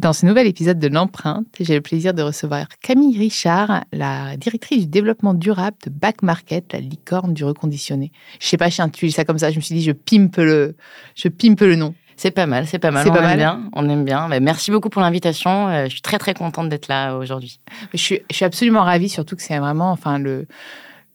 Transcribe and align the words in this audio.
Dans 0.00 0.14
ce 0.14 0.24
nouvel 0.24 0.46
épisode 0.46 0.78
de 0.78 0.88
l'empreinte, 0.88 1.44
j'ai 1.60 1.74
le 1.74 1.82
plaisir 1.82 2.14
de 2.14 2.22
recevoir 2.22 2.66
Camille 2.80 3.18
Richard, 3.18 3.84
la 3.92 4.34
directrice 4.38 4.84
du 4.84 4.86
développement 4.86 5.34
durable 5.34 5.76
de 5.84 5.90
Back 5.90 6.22
Market, 6.22 6.72
la 6.72 6.80
licorne 6.80 7.34
du 7.34 7.44
reconditionné. 7.44 8.10
Je 8.40 8.46
sais 8.46 8.56
pas, 8.56 8.70
j'ai 8.70 8.82
intuit 8.82 9.12
ça 9.12 9.26
comme 9.26 9.38
ça, 9.38 9.50
je 9.50 9.56
me 9.56 9.60
suis 9.60 9.74
dit 9.74 9.82
je 9.82 9.92
pimpe 9.92 10.38
le, 10.38 10.74
je 11.16 11.28
pimpe 11.28 11.60
le 11.60 11.76
nom. 11.76 11.94
C'est 12.16 12.30
pas 12.30 12.46
mal, 12.46 12.66
c'est 12.66 12.78
pas 12.78 12.90
mal. 12.90 13.04
C'est 13.04 13.10
on 13.10 13.12
pas 13.12 13.18
aime 13.18 13.26
mal. 13.26 13.36
bien, 13.36 13.70
on 13.74 13.90
aime 13.90 14.06
bien. 14.06 14.26
Mais 14.28 14.40
merci 14.40 14.70
beaucoup 14.70 14.88
pour 14.88 15.02
l'invitation. 15.02 15.68
Euh, 15.68 15.84
Je 15.84 15.90
suis 15.90 16.00
très 16.00 16.16
très 16.16 16.32
contente 16.32 16.70
d'être 16.70 16.88
là 16.88 17.16
aujourd'hui. 17.18 17.60
Je 17.92 17.98
suis, 17.98 18.20
je 18.30 18.36
suis 18.36 18.46
absolument 18.46 18.84
ravie, 18.84 19.10
surtout 19.10 19.36
que 19.36 19.42
c'est 19.42 19.58
vraiment, 19.58 19.90
enfin 19.90 20.18
le, 20.18 20.46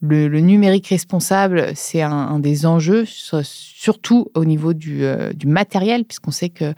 le, 0.02 0.28
le 0.28 0.40
numérique 0.42 0.88
responsable, 0.88 1.68
c'est 1.76 2.02
un, 2.02 2.12
un 2.12 2.40
des 2.40 2.66
enjeux, 2.66 3.06
sur- 3.06 3.42
surtout 3.44 4.28
au 4.36 4.46
niveau 4.46 4.74
du, 4.74 5.04
euh, 5.04 5.32
du 5.34 5.48
matériel, 5.48 6.04
puisqu'on 6.06 6.32
sait 6.32 6.50
que 6.50 6.74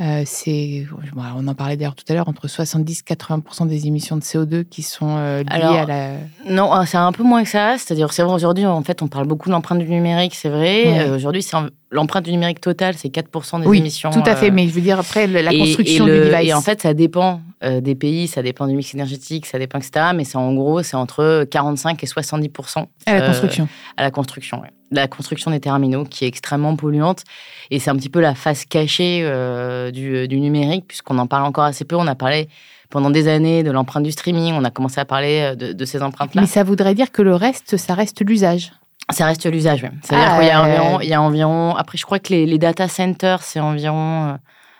euh, 0.00 0.22
c'est, 0.24 0.86
bon, 1.14 1.22
on 1.36 1.46
en 1.48 1.54
parlait 1.54 1.76
d'ailleurs 1.76 1.94
tout 1.94 2.04
à 2.08 2.14
l'heure, 2.14 2.28
entre 2.28 2.46
70-80% 2.48 3.66
des 3.68 3.86
émissions 3.86 4.16
de 4.16 4.22
CO2 4.22 4.64
qui 4.64 4.82
sont 4.82 5.16
euh, 5.18 5.40
liées 5.40 5.46
Alors, 5.50 5.74
à 5.76 5.86
la. 5.86 6.10
Non, 6.48 6.70
c'est 6.86 6.96
un 6.96 7.12
peu 7.12 7.22
moins 7.22 7.42
que 7.42 7.48
ça. 7.50 7.76
C'est-à-dire, 7.78 8.12
c'est 8.12 8.22
vrai, 8.22 8.34
aujourd'hui, 8.34 8.64
en 8.66 8.82
fait, 8.82 9.02
on 9.02 9.08
parle 9.08 9.26
beaucoup 9.26 9.48
de 9.48 9.52
l'empreinte 9.52 9.78
du 9.78 9.88
numérique, 9.88 10.34
c'est 10.34 10.48
vrai. 10.48 10.86
Ouais. 10.86 11.10
Aujourd'hui, 11.10 11.42
c'est 11.42 11.56
un- 11.56 11.68
l'empreinte 11.90 12.24
du 12.24 12.32
numérique 12.32 12.60
totale, 12.60 12.94
c'est 12.96 13.08
4% 13.10 13.60
des 13.60 13.66
oui, 13.66 13.78
émissions. 13.78 14.10
tout 14.10 14.22
à 14.24 14.34
fait. 14.34 14.48
euh, 14.48 14.52
Mais 14.52 14.66
je 14.68 14.72
veux 14.72 14.80
dire 14.80 14.98
après 14.98 15.26
la 15.26 15.52
et- 15.52 15.58
construction 15.58 16.06
et 16.06 16.10
le- 16.10 16.24
du 16.24 16.30
device. 16.30 16.48
Et 16.48 16.54
en 16.54 16.62
fait, 16.62 16.80
ça 16.80 16.94
dépend 16.94 17.40
euh, 17.64 17.80
des 17.80 17.94
pays, 17.94 18.28
ça 18.28 18.42
dépend 18.42 18.66
du 18.66 18.74
mix 18.74 18.92
énergétique, 18.94 19.46
ça 19.46 19.58
dépend, 19.58 19.78
etc. 19.78 20.06
Mais 20.14 20.24
c'est 20.24 20.36
en 20.36 20.52
gros, 20.54 20.82
c'est 20.82 20.96
entre 20.96 21.44
45 21.50 22.02
et 22.02 22.06
70% 22.06 22.86
à 23.06 23.14
la 23.14 23.22
euh, 23.22 23.26
construction. 23.28 23.68
à 23.96 24.02
la 24.02 24.10
construction. 24.10 24.60
ouais. 24.60 24.70
La 24.90 25.08
construction 25.08 25.50
des 25.50 25.60
terminaux 25.60 26.04
qui 26.04 26.24
est 26.24 26.28
extrêmement 26.28 26.76
polluante. 26.76 27.24
Et 27.70 27.78
c'est 27.78 27.90
un 27.90 27.96
petit 27.96 28.10
peu 28.10 28.20
la 28.20 28.34
face 28.34 28.64
cachée 28.66 29.20
euh, 29.22 29.90
du, 29.90 30.28
du 30.28 30.40
numérique, 30.40 30.86
puisqu'on 30.86 31.18
en 31.18 31.26
parle 31.26 31.44
encore 31.44 31.64
assez 31.64 31.84
peu. 31.84 31.96
On 31.96 32.06
a 32.06 32.14
parlé 32.14 32.48
pendant 32.90 33.08
des 33.08 33.26
années 33.26 33.62
de 33.62 33.70
l'empreinte 33.70 34.02
du 34.02 34.12
streaming, 34.12 34.52
on 34.54 34.64
a 34.64 34.70
commencé 34.70 35.00
à 35.00 35.06
parler 35.06 35.54
de, 35.56 35.72
de 35.72 35.84
ces 35.86 36.02
empreintes-là. 36.02 36.42
Mais 36.42 36.46
ça 36.46 36.62
voudrait 36.62 36.94
dire 36.94 37.10
que 37.10 37.22
le 37.22 37.34
reste, 37.34 37.78
ça 37.78 37.94
reste 37.94 38.20
l'usage. 38.20 38.70
Ça 39.10 39.26
reste 39.26 39.50
l'usage, 39.50 39.82
oui. 39.82 39.88
C'est-à-dire 40.02 40.28
Ah, 40.30 40.38
qu'il 40.38 40.48
y 40.48 40.50
a, 40.50 40.60
euh, 40.60 40.62
environ, 40.64 41.00
il 41.00 41.08
y 41.08 41.14
a 41.14 41.22
environ. 41.22 41.74
Après, 41.76 41.98
je 41.98 42.04
crois 42.04 42.18
que 42.18 42.28
les, 42.32 42.46
les 42.46 42.58
data 42.58 42.88
centers, 42.88 43.42
c'est 43.42 43.60
environ 43.60 44.38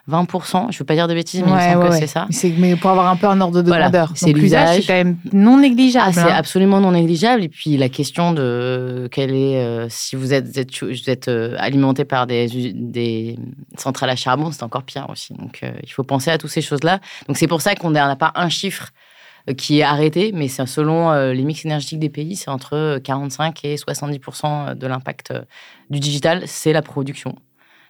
20%. 0.08 0.66
Je 0.70 0.76
ne 0.76 0.78
veux 0.78 0.84
pas 0.84 0.94
dire 0.94 1.06
de 1.08 1.14
bêtises, 1.14 1.42
mais 1.42 1.50
il 1.50 1.54
me 1.54 1.60
semble 1.60 1.88
que 1.88 1.94
c'est 1.94 2.06
ça. 2.06 2.26
Mais 2.58 2.76
pour 2.76 2.90
avoir 2.90 3.08
un 3.08 3.16
peu 3.16 3.26
un 3.26 3.40
ordre 3.40 3.62
de 3.62 3.66
Voilà, 3.68 3.84
grandeur. 3.84 4.12
c'est 4.14 4.32
l'usage, 4.32 4.76
c'est 4.80 4.86
quand 4.86 4.94
même 4.94 5.16
non 5.32 5.58
négligeable. 5.58 6.06
Ah, 6.08 6.12
c'est 6.12 6.20
hein. 6.32 6.36
absolument 6.36 6.80
non 6.80 6.92
négligeable. 6.92 7.44
Et 7.44 7.48
puis 7.48 7.76
la 7.76 7.88
question 7.88 8.32
de 8.32 9.08
quelle 9.12 9.34
est 9.34 9.64
euh, 9.64 9.86
si 9.88 10.16
vous 10.16 10.32
êtes, 10.32 10.46
vous 10.48 10.58
êtes, 10.58 10.82
vous 10.82 11.10
êtes, 11.10 11.28
euh, 11.28 11.54
alimenté 11.58 12.04
par 12.04 12.26
des, 12.26 12.72
des 12.74 13.38
centrales 13.78 14.10
à 14.10 14.16
charbon, 14.16 14.50
c'est 14.50 14.62
encore 14.64 14.82
pire 14.82 15.06
aussi. 15.08 15.34
Donc 15.34 15.60
euh, 15.62 15.70
il 15.82 15.90
faut 15.90 16.04
penser 16.04 16.30
à 16.30 16.38
toutes 16.38 16.50
ces 16.50 16.62
choses-là. 16.62 16.98
Donc 17.28 17.36
c'est 17.36 17.46
pour 17.48 17.60
ça 17.60 17.74
qu'on 17.74 17.90
n'a 17.90 18.16
pas 18.16 18.32
un 18.34 18.48
chiffre 18.48 18.90
euh, 19.48 19.54
qui 19.54 19.80
est 19.80 19.82
arrêté, 19.82 20.30
mais 20.32 20.46
c'est 20.46 20.66
selon 20.66 21.10
euh, 21.10 21.32
les 21.32 21.42
mix 21.42 21.64
énergétiques 21.64 21.98
des 21.98 22.10
pays, 22.10 22.36
c'est 22.36 22.48
entre 22.48 23.00
45 23.02 23.64
et 23.64 23.76
70 23.76 24.20
de 24.76 24.86
l'impact 24.86 25.32
euh, 25.32 25.42
du 25.90 25.98
digital, 25.98 26.42
c'est 26.46 26.72
la 26.72 26.82
production 26.82 27.34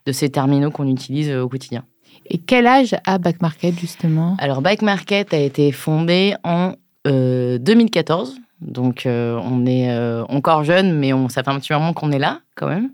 de 0.07 0.13
ces 0.13 0.31
terminaux 0.31 0.71
qu'on 0.71 0.89
utilise 0.89 1.29
euh, 1.29 1.43
au 1.43 1.49
quotidien. 1.49 1.85
Et 2.27 2.39
quel 2.39 2.67
âge 2.67 2.95
a 3.05 3.19
Back 3.19 3.43
Market, 3.43 3.79
justement? 3.79 4.37
Alors, 4.39 4.63
Bike 4.63 4.83
Market 4.83 5.35
a 5.35 5.39
été 5.39 5.73
fondé 5.73 6.35
en 6.45 6.75
euh, 7.07 7.59
2014. 7.59 8.37
Donc, 8.61 9.07
euh, 9.07 9.39
on 9.43 9.67
est 9.67 9.91
euh, 9.91 10.25
encore 10.29 10.65
jeune, 10.65 10.97
mais 10.97 11.13
on, 11.13 11.29
ça 11.29 11.43
fait 11.43 11.51
un 11.51 11.59
petit 11.59 11.73
moment 11.73 11.93
qu'on 11.93 12.13
est 12.13 12.19
là, 12.19 12.41
quand 12.55 12.69
même. 12.69 12.91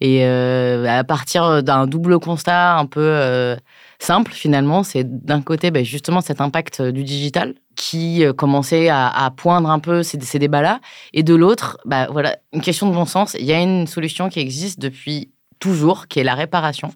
Et 0.00 0.24
euh, 0.24 0.86
à 0.86 1.04
partir 1.04 1.62
d'un 1.62 1.86
double 1.86 2.18
constat 2.18 2.76
un 2.76 2.86
peu 2.86 3.00
euh, 3.00 3.56
simple, 3.98 4.32
finalement, 4.32 4.82
c'est 4.82 5.04
d'un 5.04 5.40
côté, 5.40 5.70
ben, 5.70 5.84
justement, 5.84 6.20
cet 6.20 6.40
impact 6.40 6.80
euh, 6.80 6.92
du 6.92 7.04
digital 7.04 7.54
qui 7.76 8.24
euh, 8.24 8.32
commençait 8.32 8.88
à, 8.88 9.08
à 9.08 9.30
poindre 9.30 9.70
un 9.70 9.78
peu 9.78 10.02
ces, 10.02 10.20
ces 10.20 10.38
débats-là. 10.38 10.80
Et 11.12 11.22
de 11.22 11.34
l'autre, 11.34 11.78
bah, 11.84 12.08
voilà, 12.10 12.36
une 12.52 12.60
question 12.60 12.88
de 12.88 12.94
bon 12.94 13.04
sens. 13.04 13.36
Il 13.38 13.44
y 13.44 13.52
a 13.52 13.60
une 13.60 13.86
solution 13.86 14.28
qui 14.28 14.40
existe 14.40 14.80
depuis 14.80 15.30
toujours, 15.64 16.08
qui 16.08 16.20
est 16.20 16.24
la 16.24 16.34
réparation. 16.34 16.90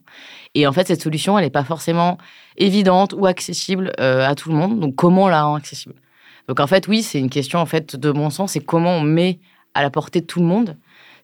Et 0.54 0.66
en 0.66 0.72
fait, 0.72 0.86
cette 0.86 1.00
solution, 1.00 1.38
elle 1.38 1.44
n'est 1.46 1.50
pas 1.50 1.64
forcément 1.64 2.18
évidente 2.58 3.14
ou 3.16 3.24
accessible 3.24 3.92
euh, 3.98 4.28
à 4.28 4.34
tout 4.34 4.50
le 4.50 4.56
monde. 4.56 4.78
Donc, 4.78 4.94
comment 4.94 5.26
la 5.30 5.42
rendre 5.42 5.56
accessible? 5.56 5.94
Donc, 6.48 6.60
en 6.60 6.66
fait, 6.66 6.86
oui, 6.86 7.02
c'est 7.02 7.18
une 7.18 7.30
question 7.30 7.60
en 7.60 7.64
fait 7.64 7.96
de 7.96 8.12
bon 8.12 8.28
sens. 8.28 8.52
C'est 8.52 8.60
comment 8.60 8.96
on 8.96 9.00
met 9.00 9.40
à 9.72 9.80
la 9.80 9.88
portée 9.88 10.20
de 10.20 10.26
tout 10.26 10.40
le 10.40 10.44
monde 10.44 10.76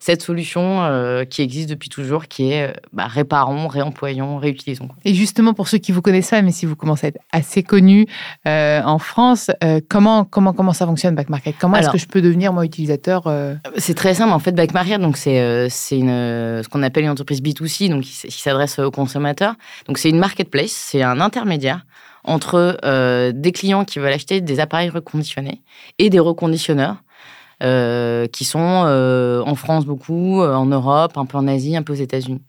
cette 0.04 0.20
solution 0.20 0.82
euh, 0.82 1.24
qui 1.24 1.40
existe 1.40 1.70
depuis 1.70 1.88
toujours, 1.88 2.28
qui 2.28 2.52
est 2.52 2.68
euh, 2.68 2.72
bah, 2.92 3.06
réparons, 3.06 3.68
réemployons, 3.68 4.36
réutilisons. 4.36 4.86
quoi. 4.86 4.96
Et 5.06 5.14
justement, 5.14 5.54
pour 5.54 5.66
ceux 5.66 5.78
qui 5.78 5.92
vous 5.92 6.02
connaissent 6.02 6.28
pas, 6.28 6.42
mais 6.42 6.52
si 6.52 6.66
vous 6.66 6.76
commencez 6.76 7.06
à 7.06 7.08
être 7.08 7.20
assez 7.32 7.62
connu 7.62 8.04
euh, 8.46 8.82
en 8.84 8.98
France, 8.98 9.50
euh, 9.64 9.80
comment, 9.88 10.26
comment, 10.26 10.52
comment 10.52 10.74
ça 10.74 10.84
fonctionne 10.84 11.14
Back 11.14 11.30
Market 11.30 11.54
Comment 11.58 11.78
est-ce 11.78 11.88
que 11.88 11.96
je 11.96 12.06
peux 12.06 12.20
devenir, 12.20 12.52
moi, 12.52 12.66
utilisateur 12.66 13.32
C'est 13.78 13.94
très 13.94 14.12
simple. 14.12 14.34
En 14.34 14.38
fait, 14.40 14.52
Back 14.52 14.74
Market, 14.74 15.00
donc 15.00 15.16
c'est 15.16 15.70
c'est 15.70 15.96
une 15.96 16.10
ce 16.62 16.68
qu'on 16.68 16.82
appelle 16.82 17.04
une 17.04 17.10
entreprise 17.10 17.40
B2C, 17.40 17.88
donc 17.88 18.02
qui, 18.02 18.30
s'adresse 18.30 18.78
aux 18.78 18.90
consommateurs. 18.90 19.54
Donc 19.86 19.96
c'est 19.96 20.10
une 20.10 20.18
marketplace, 20.18 20.72
c'est 20.72 21.02
un 21.02 21.18
intermédiaire 21.18 21.86
entre 22.24 22.76
des 23.32 23.52
clients 23.52 23.86
qui 23.86 24.00
veulent 24.00 24.12
acheter 24.12 24.42
des 24.42 24.60
appareils 24.60 24.90
reconditionnés 24.90 25.62
et 25.98 26.10
des 26.10 26.18
reconditionneurs. 26.18 26.96
Euh, 27.62 28.26
qui 28.26 28.44
sont 28.44 28.84
euh, 28.86 29.42
en 29.44 29.54
France 29.54 29.84
beaucoup, 29.86 30.42
euh, 30.42 30.54
en 30.54 30.66
Europe, 30.66 31.16
un 31.16 31.26
peu 31.26 31.38
en 31.38 31.46
Asie, 31.46 31.76
un 31.76 31.82
peu 31.82 31.92
aux 31.92 31.96
États-Unis. 31.96 32.42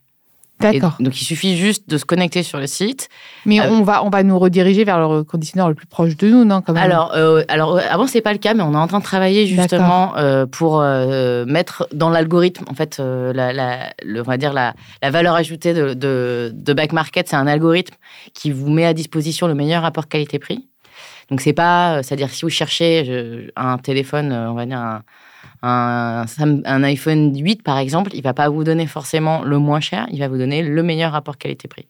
D'accord. 0.61 0.95
Donc 1.01 1.19
il 1.19 1.25
suffit 1.25 1.57
juste 1.57 1.89
de 1.89 1.97
se 1.97 2.05
connecter 2.05 2.41
sur 2.41 2.59
le 2.59 2.65
site. 2.65 3.09
Mais 3.45 3.59
euh, 3.59 3.69
on, 3.69 3.81
va, 3.83 4.05
on 4.05 4.09
va 4.09 4.23
nous 4.23 4.39
rediriger 4.39 4.85
vers 4.85 4.99
le 4.99 5.05
reconditionneur 5.05 5.67
le 5.67 5.75
plus 5.75 5.85
proche 5.85 6.15
de 6.15 6.29
nous, 6.29 6.45
non 6.45 6.61
quand 6.61 6.71
même? 6.71 6.81
Alors, 6.81 7.11
euh, 7.13 7.43
alors 7.49 7.77
avant 7.91 8.07
c'est 8.07 8.21
pas 8.21 8.31
le 8.31 8.39
cas, 8.39 8.53
mais 8.53 8.63
on 8.63 8.71
est 8.71 8.77
en 8.77 8.87
train 8.87 8.99
de 8.99 9.03
travailler 9.03 9.47
justement 9.47 10.15
euh, 10.15 10.45
pour 10.45 10.79
mettre 10.79 11.89
dans 11.93 12.09
l'algorithme, 12.09 12.63
en 12.69 12.73
fait, 12.73 12.99
la, 12.99 13.51
la- 13.51 13.89
le- 14.01 14.21
on 14.21 14.23
va 14.23 14.37
dire 14.37 14.53
la, 14.53 14.73
la 15.01 15.11
valeur 15.11 15.35
ajoutée 15.35 15.73
de, 15.73 15.93
de, 15.93 16.51
de 16.53 16.73
Back 16.73 16.93
Market, 16.93 17.27
c'est 17.27 17.35
un 17.35 17.47
algorithme 17.47 17.95
qui 18.33 18.49
vous 18.49 18.69
met 18.69 18.85
à 18.85 18.93
disposition 18.93 19.47
le 19.47 19.55
meilleur 19.55 19.81
rapport 19.81 20.07
qualité-prix. 20.07 20.69
Donc 21.29 21.41
c'est 21.41 21.53
pas, 21.53 21.97
euh, 21.97 22.03
c'est-à-dire 22.03 22.29
si 22.29 22.43
vous 22.43 22.49
cherchez 22.49 23.51
un 23.55 23.77
téléphone, 23.77 24.31
euh, 24.31 24.51
on 24.51 24.53
va 24.53 24.65
dire 24.65 25.01
un, 25.61 26.25
un, 26.65 26.83
iPhone 26.83 27.35
8, 27.35 27.63
par 27.63 27.77
exemple, 27.77 28.11
il 28.13 28.21
va 28.21 28.33
pas 28.33 28.49
vous 28.49 28.63
donner 28.63 28.85
forcément 28.85 29.43
le 29.43 29.57
moins 29.57 29.79
cher, 29.79 30.07
il 30.11 30.19
va 30.19 30.27
vous 30.27 30.37
donner 30.37 30.61
le 30.61 30.83
meilleur 30.83 31.11
rapport 31.11 31.37
qualité-prix. 31.37 31.87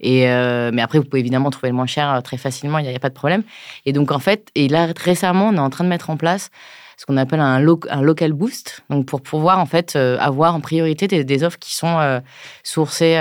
Et 0.00 0.28
euh, 0.28 0.70
mais 0.72 0.82
après, 0.82 0.98
vous 0.98 1.04
pouvez 1.04 1.20
évidemment 1.20 1.50
trouver 1.50 1.68
le 1.68 1.74
moins 1.74 1.86
cher 1.86 2.22
très 2.22 2.36
facilement, 2.36 2.78
il 2.78 2.86
n'y 2.86 2.94
a, 2.94 2.98
pas 2.98 3.08
de 3.08 3.14
problème. 3.14 3.42
Et 3.86 3.92
donc, 3.92 4.12
en 4.12 4.18
fait, 4.18 4.50
et 4.54 4.68
là, 4.68 4.88
récemment, 4.96 5.48
on 5.48 5.54
est 5.54 5.58
en 5.58 5.70
train 5.70 5.84
de 5.84 5.88
mettre 5.88 6.10
en 6.10 6.16
place 6.16 6.50
ce 6.96 7.04
qu'on 7.04 7.16
appelle 7.16 7.40
un, 7.40 7.60
local 7.60 8.32
boost, 8.32 8.82
donc 8.88 9.06
pour 9.06 9.20
pouvoir 9.20 9.58
en 9.58 9.66
fait 9.66 9.96
euh, 9.96 10.16
avoir 10.18 10.54
en 10.54 10.60
priorité 10.60 11.06
des, 11.06 11.44
offres 11.44 11.58
qui 11.58 11.74
sont 11.74 12.22
sourcées 12.62 13.20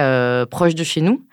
proches 0.50 0.75
de 0.75 0.83
chez 0.83 1.01
nous. 1.01 1.25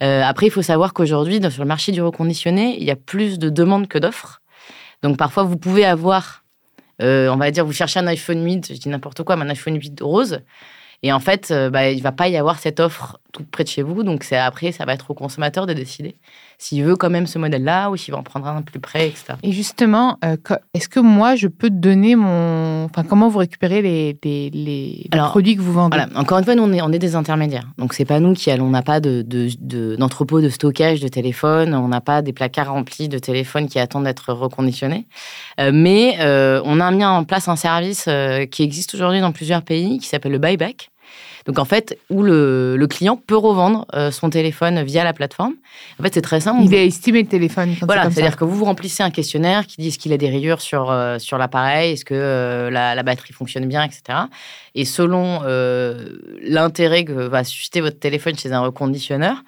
après, 0.00 0.46
il 0.46 0.50
faut 0.50 0.62
savoir 0.62 0.94
qu'aujourd'hui, 0.94 1.40
sur 1.50 1.62
le 1.62 1.68
marché 1.68 1.92
du 1.92 2.00
reconditionné, 2.00 2.76
il 2.78 2.84
y 2.84 2.90
a 2.90 2.96
plus 2.96 3.38
de 3.38 3.50
demandes 3.50 3.88
que 3.88 3.98
d'offres. 3.98 4.40
Donc 5.02 5.18
parfois, 5.18 5.42
vous 5.42 5.56
pouvez 5.56 5.84
avoir, 5.84 6.44
on 7.00 7.36
va 7.36 7.50
dire, 7.50 7.66
vous 7.66 7.72
cherchez 7.72 8.00
un 8.00 8.06
iPhone 8.06 8.42
8, 8.44 8.72
je 8.72 8.78
dis 8.78 8.88
n'importe 8.88 9.22
quoi, 9.22 9.36
mais 9.36 9.44
un 9.44 9.50
iPhone 9.50 9.76
8 9.76 10.00
rose. 10.00 10.40
Et 11.02 11.12
en 11.12 11.20
fait, 11.20 11.50
euh, 11.50 11.70
bah, 11.70 11.90
il 11.90 11.98
ne 11.98 12.02
va 12.02 12.12
pas 12.12 12.28
y 12.28 12.36
avoir 12.36 12.58
cette 12.58 12.80
offre 12.80 13.18
tout 13.32 13.44
près 13.50 13.64
de 13.64 13.68
chez 13.68 13.82
vous. 13.82 14.02
Donc, 14.02 14.24
c'est 14.24 14.36
après, 14.36 14.72
ça 14.72 14.84
va 14.84 14.94
être 14.94 15.10
au 15.10 15.14
consommateur 15.14 15.66
de 15.66 15.72
décider 15.72 16.16
s'il 16.62 16.84
veut 16.84 16.94
quand 16.94 17.10
même 17.10 17.26
ce 17.26 17.40
modèle-là 17.40 17.90
ou 17.90 17.96
s'il 17.96 18.12
va 18.14 18.20
en 18.20 18.22
prendre 18.22 18.46
un 18.46 18.62
plus 18.62 18.78
près, 18.78 19.08
etc. 19.08 19.34
Et 19.42 19.50
justement, 19.50 20.18
euh, 20.24 20.36
est-ce 20.74 20.88
que 20.88 21.00
moi, 21.00 21.34
je 21.34 21.48
peux 21.48 21.68
te 21.68 21.74
donner 21.74 22.14
mon... 22.14 22.84
Enfin, 22.84 23.02
comment 23.02 23.28
vous 23.28 23.38
récupérez 23.38 23.82
les, 23.82 24.16
les, 24.22 24.50
les, 24.50 25.08
produits 25.10 25.56
que 25.56 25.60
vous 25.60 25.72
vendez? 25.72 25.96
voilà. 25.96 26.08
Encore 26.14 26.38
une 26.38 26.44
fois, 26.44 26.54
nous, 26.54 26.62
on 26.62 26.72
est, 26.72 26.80
on 26.80 26.92
est 26.92 27.00
des 27.00 27.16
intermédiaires. 27.16 27.68
Donc, 27.78 27.94
c'est 27.94 28.04
pas 28.04 28.20
nous 28.20 28.34
qui 28.34 28.50
allons... 28.50 28.66
On 28.66 28.70
n'a 28.70 28.82
pas 28.82 29.00
d'entrepôt 29.00 30.36
de, 30.36 30.42
de, 30.42 30.46
de, 30.46 30.52
stockage 30.52 31.00
de 31.00 31.08
téléphones. 31.08 31.74
On 31.74 31.88
n'a 31.88 32.00
pas 32.00 32.22
des 32.22 32.32
placards 32.32 32.72
remplis 32.72 33.08
de 33.08 33.18
téléphones 33.18 33.68
qui 33.68 33.80
attendent 33.80 34.04
d'être 34.04 34.32
reconditionnés. 34.32 35.08
Euh, 35.58 35.72
mais 35.74 36.16
on 36.64 36.78
a 36.78 36.90
mis 36.92 37.04
en 37.04 37.24
place 37.24 37.48
un 37.48 37.56
service 37.56 38.08
qui 38.52 38.62
existe 38.62 38.94
aujourd'hui 38.94 39.20
dans 39.20 39.32
plusieurs 39.32 39.62
pays 39.62 39.98
qui 39.98 40.06
s'appelle 40.06 40.32
le 40.32 40.38
buyback 40.38 40.91
donc 41.46 41.58
en 41.58 41.64
fait, 41.64 41.98
où 42.10 42.22
le, 42.22 42.76
le 42.76 42.86
client 42.86 43.16
peut 43.16 43.36
revendre 43.36 43.86
euh, 43.94 44.10
son 44.10 44.30
téléphone 44.30 44.82
via 44.82 45.04
la 45.04 45.12
plateforme. 45.12 45.54
En 45.98 46.02
fait, 46.02 46.14
c'est 46.14 46.22
très 46.22 46.40
simple. 46.40 46.62
Il 46.62 46.70
va 46.70 46.76
estimer 46.76 47.22
le 47.22 47.28
téléphone. 47.28 47.74
Voilà, 47.82 48.10
c'est-à-dire 48.10 48.36
que 48.36 48.44
vous 48.44 48.56
vous 48.56 48.64
remplissez 48.64 49.02
un 49.02 49.10
questionnaire 49.10 49.66
qui 49.66 49.80
dit 49.80 49.88
est-ce 49.88 49.98
qu'il 49.98 50.12
a 50.12 50.16
des 50.16 50.28
rayures 50.28 50.60
sur, 50.60 50.90
euh, 50.90 51.18
sur 51.18 51.38
l'appareil, 51.38 51.92
est-ce 51.92 52.04
que 52.04 52.14
euh, 52.14 52.70
la, 52.70 52.94
la, 52.94 53.02
batterie 53.02 53.32
fonctionne 53.32 53.66
bien, 53.66 53.82
etc. 53.82 54.18
Et 54.74 54.84
selon 54.84 55.42
l'intérêt 56.42 57.04
que 57.04 57.12
va 57.12 57.44
susciter 57.44 57.80
votre 57.80 57.98
téléphone 57.98 58.36
chez 58.38 58.52
un 58.52 58.60
reconditionneur, 58.60 59.42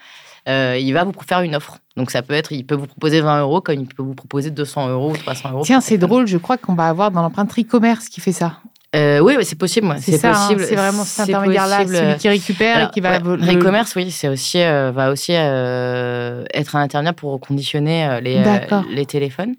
il 0.46 0.92
va 0.92 1.04
vous 1.04 1.12
faire 1.26 1.40
une 1.40 1.54
offre. 1.54 1.78
Donc 1.96 2.10
ça 2.10 2.22
peut 2.22 2.34
être, 2.34 2.52
il 2.52 2.66
peut 2.66 2.74
vous 2.74 2.86
proposer 2.86 3.20
20 3.20 3.40
euros 3.40 3.60
comme 3.60 3.80
il 3.80 3.86
peut 3.86 4.02
vous 4.02 4.14
proposer 4.14 4.50
200 4.50 4.88
euros 4.88 5.12
ou 5.12 5.16
300 5.16 5.52
euros. 5.52 5.62
Tiens, 5.64 5.80
c'est 5.80 5.98
drôle, 5.98 6.26
je 6.26 6.36
crois 6.36 6.58
qu'on 6.58 6.74
va 6.74 6.88
avoir 6.88 7.10
dans 7.10 7.22
l'empreinte 7.22 7.56
e-commerce 7.58 8.08
qui 8.08 8.20
fait 8.20 8.32
ça. 8.32 8.58
Euh, 8.94 9.18
oui, 9.20 9.36
c'est 9.42 9.58
possible. 9.58 9.94
C'est 10.00 10.24
hein, 10.24 10.32
possible. 10.32 10.64
c'est 10.64 10.76
vraiment 10.76 11.04
cet 11.04 11.28
intermédiaire-là, 11.28 11.86
celui 11.86 12.18
qui 12.18 12.28
récupère 12.28 12.88
et 12.88 12.90
qui 12.90 13.00
va. 13.00 13.18
Ouais, 13.18 13.82
oui, 13.96 14.10
c'est 14.10 14.28
aussi 14.28 14.62
euh, 14.62 14.92
va 14.92 15.10
aussi 15.10 15.32
euh, 15.34 16.44
être 16.54 16.76
un 16.76 16.82
intermédiaire 16.82 17.14
pour 17.14 17.32
reconditionner 17.32 18.20
les 18.22 18.42
les 18.90 19.06
téléphones. 19.06 19.54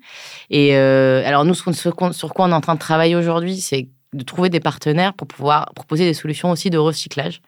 Et 0.49 0.75
alors 0.75 1.45
nous, 1.45 1.53
sur 1.53 1.95
quoi 1.95 2.09
on 2.09 2.49
est 2.49 2.53
en 2.53 2.61
train 2.61 2.75
de 2.75 2.79
travailler 2.79 3.15
aujourd'hui, 3.15 3.57
c'est 3.57 3.87
de 4.13 4.23
trouver 4.23 4.49
des 4.49 4.61
partenaires 4.61 5.13
pour 5.13 5.27
pouvoir 5.27 5.73
proposer 5.75 6.05
des 6.05 6.13
solutions 6.13 6.49
aussi 6.49 6.69
de 6.69 6.77
recyclage 6.77 7.41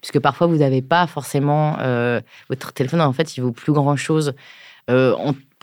puisque 0.00 0.20
parfois 0.20 0.46
vous 0.46 0.58
n'avez 0.58 0.80
pas 0.82 1.08
forcément 1.08 1.78
votre 2.48 2.72
téléphone 2.72 3.00
en 3.00 3.12
fait 3.12 3.36
il 3.36 3.40
vaut 3.40 3.50
plus 3.50 3.72
grand 3.72 3.96
chose 3.96 4.32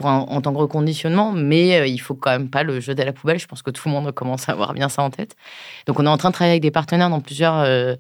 en 0.05 0.29
en 0.39 0.41
tant 0.41 0.53
que 0.53 0.57
reconditionnement, 0.57 1.31
mais 1.31 1.79
euh, 1.79 1.87
il 1.87 1.97
faut 1.99 2.15
quand 2.15 2.31
même 2.31 2.49
pas 2.49 2.63
le 2.63 2.79
jeter 2.79 3.01
à 3.01 3.05
la 3.05 3.13
poubelle. 3.13 3.39
Je 3.39 3.47
pense 3.47 3.61
que 3.61 3.71
tout 3.71 3.87
le 3.87 3.93
monde 3.93 4.11
commence 4.11 4.47
à 4.47 4.53
avoir 4.53 4.73
bien 4.73 4.89
ça 4.89 5.03
en 5.03 5.09
tête. 5.09 5.35
Donc 5.85 5.99
on 5.99 6.05
est 6.05 6.09
en 6.09 6.17
train 6.17 6.29
de 6.29 6.33
travailler 6.33 6.53
avec 6.53 6.61
des 6.61 6.71
partenaires 6.71 7.09
dans 7.09 7.19
plusieurs 7.19 7.57
euh, 7.57 7.95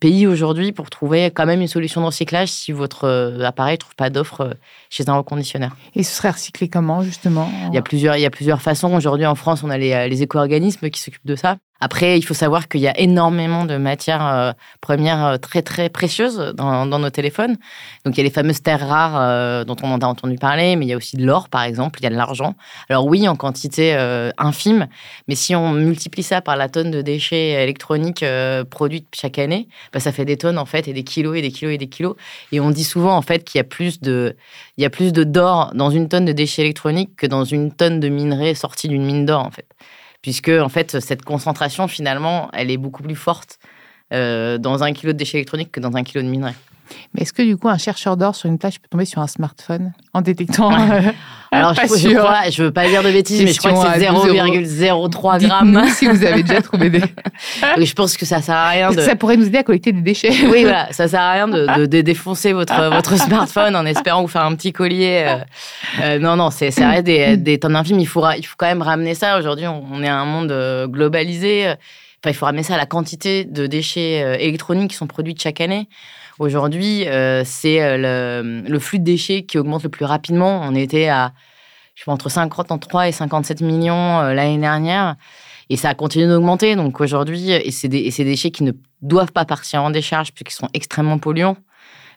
pays 0.00 0.26
aujourd'hui 0.26 0.72
pour 0.72 0.90
trouver 0.90 1.26
quand 1.26 1.46
même 1.46 1.60
une 1.60 1.68
solution 1.68 2.00
de 2.00 2.06
recyclage 2.06 2.48
si 2.48 2.72
votre 2.72 3.04
euh, 3.04 3.44
appareil 3.44 3.74
ne 3.74 3.78
trouve 3.78 3.94
pas 3.94 4.10
d'offre 4.10 4.56
chez 4.90 5.08
un 5.08 5.14
reconditionneur. 5.14 5.76
Et 5.94 6.02
ce 6.02 6.14
serait 6.14 6.30
recyclé 6.30 6.68
comment 6.68 7.02
justement? 7.02 7.50
Il 7.68 7.74
y, 7.74 7.78
a 7.78 7.82
plusieurs, 7.82 8.16
il 8.16 8.22
y 8.22 8.26
a 8.26 8.30
plusieurs 8.30 8.62
façons. 8.62 8.94
Aujourd'hui 8.94 9.26
en 9.26 9.34
France, 9.34 9.62
on 9.62 9.70
a 9.70 9.78
les, 9.78 10.08
les 10.08 10.22
éco-organismes 10.22 10.88
qui 10.90 11.00
s'occupent 11.00 11.26
de 11.26 11.36
ça. 11.36 11.56
Après, 11.80 12.16
il 12.16 12.22
faut 12.22 12.34
savoir 12.34 12.68
qu'il 12.68 12.80
y 12.80 12.86
a 12.86 12.96
énormément 13.00 13.64
de 13.64 13.76
matières 13.76 14.54
premières 14.80 15.40
très 15.40 15.62
très 15.62 15.88
précieuses 15.88 16.54
dans, 16.54 16.86
nos 16.86 17.10
téléphones. 17.10 17.56
Donc 18.04 18.14
il 18.14 18.18
y 18.18 18.20
a 18.20 18.22
les 18.22 18.30
fameuses 18.30 18.62
terres 18.62 18.86
rares 18.86 19.64
dont 19.64 19.74
on 19.82 19.98
a 19.98 20.06
entendu 20.06 20.36
parler, 20.36 20.76
mais 20.76 20.86
il 20.86 20.88
y 20.90 20.92
a 20.92 20.96
aussi 20.96 21.16
de 21.16 21.26
l'or 21.26 21.41
par 21.48 21.62
exemple, 21.62 22.00
il 22.00 22.04
y 22.04 22.06
a 22.06 22.10
de 22.10 22.16
l'argent. 22.16 22.54
Alors 22.88 23.06
oui, 23.06 23.28
en 23.28 23.36
quantité 23.36 23.94
infime, 24.38 24.88
mais 25.28 25.34
si 25.34 25.54
on 25.54 25.72
multiplie 25.72 26.22
ça 26.22 26.40
par 26.40 26.56
la 26.56 26.68
tonne 26.68 26.90
de 26.90 27.02
déchets 27.02 27.62
électroniques 27.62 28.24
produits 28.70 29.06
chaque 29.14 29.38
année, 29.38 29.68
bah, 29.92 30.00
ça 30.00 30.12
fait 30.12 30.24
des 30.24 30.36
tonnes 30.36 30.58
en 30.58 30.66
fait 30.66 30.88
et 30.88 30.92
des 30.92 31.04
kilos 31.04 31.36
et 31.36 31.42
des 31.42 31.50
kilos 31.50 31.74
et 31.74 31.78
des 31.78 31.88
kilos. 31.88 32.16
Et 32.52 32.60
on 32.60 32.70
dit 32.70 32.84
souvent 32.84 33.16
en 33.16 33.22
fait 33.22 33.44
qu'il 33.44 33.58
y 33.58 33.60
a 33.60 33.64
plus 33.64 34.00
de 34.00 34.36
il 34.76 34.82
y 34.82 34.86
a 34.86 34.90
plus 34.90 35.12
de 35.12 35.24
d'or 35.24 35.72
dans 35.74 35.90
une 35.90 36.08
tonne 36.08 36.24
de 36.24 36.32
déchets 36.32 36.62
électroniques 36.62 37.16
que 37.16 37.26
dans 37.26 37.44
une 37.44 37.72
tonne 37.72 38.00
de 38.00 38.08
minerais 38.08 38.54
sortis 38.54 38.88
d'une 38.88 39.04
mine 39.04 39.26
d'or 39.26 39.44
en 39.44 39.50
fait 39.50 39.66
puisque 40.22 40.48
en 40.48 40.68
fait 40.68 41.00
cette 41.00 41.22
concentration 41.22 41.88
finalement 41.88 42.48
elle 42.52 42.70
est 42.70 42.76
beaucoup 42.76 43.02
plus 43.02 43.16
forte 43.16 43.58
euh, 44.12 44.58
dans 44.58 44.82
un 44.82 44.92
kilo 44.92 45.12
de 45.12 45.18
déchets 45.18 45.38
électroniques 45.38 45.72
que 45.72 45.80
dans 45.80 45.96
un 45.96 46.02
kilo 46.02 46.22
de 46.22 46.28
minerais. 46.28 46.54
Mais 47.14 47.22
est-ce 47.22 47.32
que 47.32 47.42
du 47.42 47.56
coup, 47.56 47.68
un 47.68 47.78
chercheur 47.78 48.16
d'or 48.16 48.34
sur 48.34 48.48
une 48.48 48.58
plage 48.58 48.80
peut 48.80 48.88
tomber 48.90 49.04
sur 49.04 49.20
un 49.20 49.26
smartphone 49.26 49.92
en 50.14 50.20
détectant 50.20 50.72
euh, 50.72 51.00
Alors, 51.52 51.74
je, 51.74 51.86
je, 51.86 52.62
veux 52.62 52.70
pas 52.72 52.88
dire 52.88 53.02
de 53.02 53.10
bêtises, 53.10 53.42
mais 53.42 53.52
je 53.52 53.58
crois 53.58 53.72
que 53.72 54.00
c'est 54.00 54.06
0,03 54.08 55.40
grammes. 55.40 55.84
si 55.94 56.06
vous 56.06 56.24
avez 56.24 56.42
déjà 56.42 56.62
trouvé 56.62 56.88
des. 56.88 57.02
je 57.78 57.92
pense 57.92 58.16
que 58.16 58.24
ça 58.24 58.40
sert 58.40 58.54
à 58.54 58.70
rien 58.70 58.90
de. 58.90 59.00
ça 59.00 59.16
pourrait 59.16 59.36
nous 59.36 59.46
aider 59.46 59.58
à 59.58 59.62
collecter 59.62 59.92
des 59.92 60.00
déchets. 60.00 60.32
oui, 60.50 60.62
voilà, 60.62 60.90
ça 60.92 61.08
sert 61.08 61.20
à 61.20 61.32
rien 61.32 61.48
de, 61.48 61.86
de, 61.86 62.00
défoncer 62.00 62.52
votre, 62.52 62.90
votre 62.90 63.16
smartphone 63.18 63.76
en 63.76 63.84
espérant 63.84 64.22
vous 64.22 64.28
faire 64.28 64.44
un 64.44 64.54
petit 64.54 64.72
collier. 64.72 65.24
Euh, 65.26 65.36
euh, 66.02 66.18
non, 66.18 66.36
non, 66.36 66.50
c'est 66.50 66.70
ça 66.70 67.02
des, 67.02 67.36
des 67.36 67.58
tonnes 67.58 67.76
infimes. 67.76 67.98
Il 67.98 68.02
il 68.02 68.06
faut 68.46 68.56
quand 68.56 68.66
même 68.66 68.82
ramener 68.82 69.14
ça. 69.14 69.38
Aujourd'hui, 69.38 69.66
on 69.66 70.02
est 70.02 70.08
un 70.08 70.24
monde 70.24 70.88
globalisé. 70.90 71.74
Il 72.26 72.34
faut 72.34 72.46
ramener 72.46 72.62
ça 72.62 72.74
à 72.74 72.78
la 72.78 72.86
quantité 72.86 73.44
de 73.44 73.66
déchets 73.66 74.44
électroniques 74.44 74.90
qui 74.90 74.96
sont 74.96 75.06
produits 75.08 75.34
chaque 75.36 75.60
année. 75.60 75.88
Aujourd'hui, 76.38 77.06
euh, 77.08 77.42
c'est 77.44 77.82
euh, 77.82 78.62
le, 78.66 78.78
flux 78.78 78.98
de 78.98 79.04
déchets 79.04 79.44
qui 79.44 79.58
augmente 79.58 79.82
le 79.82 79.88
plus 79.88 80.04
rapidement. 80.04 80.60
On 80.64 80.74
était 80.74 81.08
à 81.08 81.32
je 81.94 82.04
sais 82.04 82.10
entre 82.10 82.30
53 82.30 83.08
et 83.08 83.12
57 83.12 83.60
millions 83.60 84.20
euh, 84.20 84.34
l'année 84.34 84.58
dernière. 84.58 85.16
Et 85.68 85.76
ça 85.76 85.90
a 85.90 85.94
continué 85.94 86.26
d'augmenter. 86.26 86.74
Donc 86.74 87.00
aujourd'hui, 87.00 87.50
et 87.50 87.70
c'est 87.70 87.88
des, 87.88 88.10
déchets 88.10 88.50
qui 88.50 88.64
ne 88.64 88.72
doivent 89.02 89.32
pas 89.32 89.44
partir 89.44 89.82
en 89.82 89.90
décharge 89.90 90.32
puisqu'ils 90.32 90.56
sont 90.56 90.68
extrêmement 90.74 91.18
polluants 91.18 91.56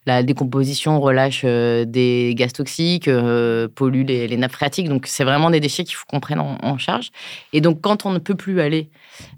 la 0.05 0.21
décomposition 0.21 0.99
relâche 0.99 1.41
euh, 1.45 1.83
des 1.85 2.33
gaz 2.35 2.53
toxiques, 2.53 3.07
euh, 3.07 3.67
pollue 3.67 4.05
les, 4.05 4.37
nappes 4.37 4.51
phréatiques. 4.51 4.87
Donc, 4.87 5.07
c'est 5.07 5.23
vraiment 5.23 5.49
des 5.49 5.59
déchets 5.59 5.83
qu'il 5.83 5.95
faut 5.95 6.05
qu'on 6.07 6.19
prenne 6.19 6.39
en, 6.39 6.77
charge. 6.77 7.11
Et 7.53 7.61
donc, 7.61 7.81
quand 7.81 8.05
on 8.05 8.11
ne 8.11 8.19
peut 8.19 8.35
plus 8.35 8.61
aller, 8.61 8.89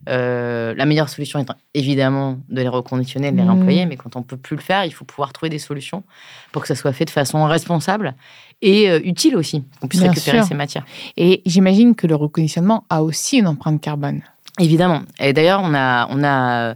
euh, 0.10 0.74
la 0.76 0.86
meilleure 0.86 1.10
solution 1.10 1.40
est 1.40 1.48
évidemment 1.74 2.40
de 2.50 2.62
les 2.62 2.68
reconditionner, 2.68 3.32
de 3.32 3.38
les 3.38 3.44
mmh. 3.44 3.50
réemployer. 3.50 3.86
Mais 3.86 3.96
quand 3.96 4.16
on 4.16 4.20
ne 4.20 4.26
peut 4.26 4.38
plus 4.38 4.56
le 4.56 4.62
faire, 4.62 4.84
il 4.86 4.92
faut 4.92 5.06
pouvoir 5.06 5.32
trouver 5.32 5.50
des 5.50 5.60
solutions 5.60 6.04
pour 6.52 6.64
que 6.64 6.68
ça 6.68 6.76
soit 6.76 6.94
fait 6.94 7.06
de 7.06 7.12
façon 7.12 7.46
responsable 7.46 8.16
et 8.62 8.88
utile 9.08 9.36
aussi, 9.38 9.64
qu'on 9.80 9.88
puisse 9.88 10.02
récupérer 10.02 10.42
ces 10.42 10.56
matières. 10.56 10.84
Et 11.16 11.44
j'imagine 11.46 11.94
que 11.94 12.08
le 12.08 12.16
reconditionnement 12.16 12.86
a 12.90 13.04
aussi 13.04 13.38
une 13.38 13.46
empreinte 13.46 13.80
carbone. 13.80 14.24
Évidemment. 14.60 15.04
Et 15.20 15.32
d'ailleurs, 15.32 15.62
on 15.64 15.76
a, 15.76 16.08
on 16.10 16.24
a 16.24 16.74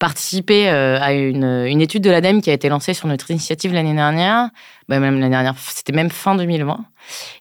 participé 0.00 0.68
euh, 0.68 0.98
à 0.98 1.12
une, 1.12 1.44
une, 1.44 1.80
étude 1.80 2.02
de 2.02 2.10
l'ADEME 2.10 2.40
qui 2.40 2.50
a 2.50 2.54
été 2.54 2.68
lancée 2.68 2.94
sur 2.94 3.06
notre 3.06 3.30
initiative 3.30 3.72
l'année 3.72 3.94
dernière, 3.94 4.48
bah, 4.88 4.98
même 4.98 5.20
l'année 5.20 5.30
dernière, 5.30 5.54
c'était 5.58 5.92
même 5.92 6.10
fin 6.10 6.34
2020. 6.34 6.78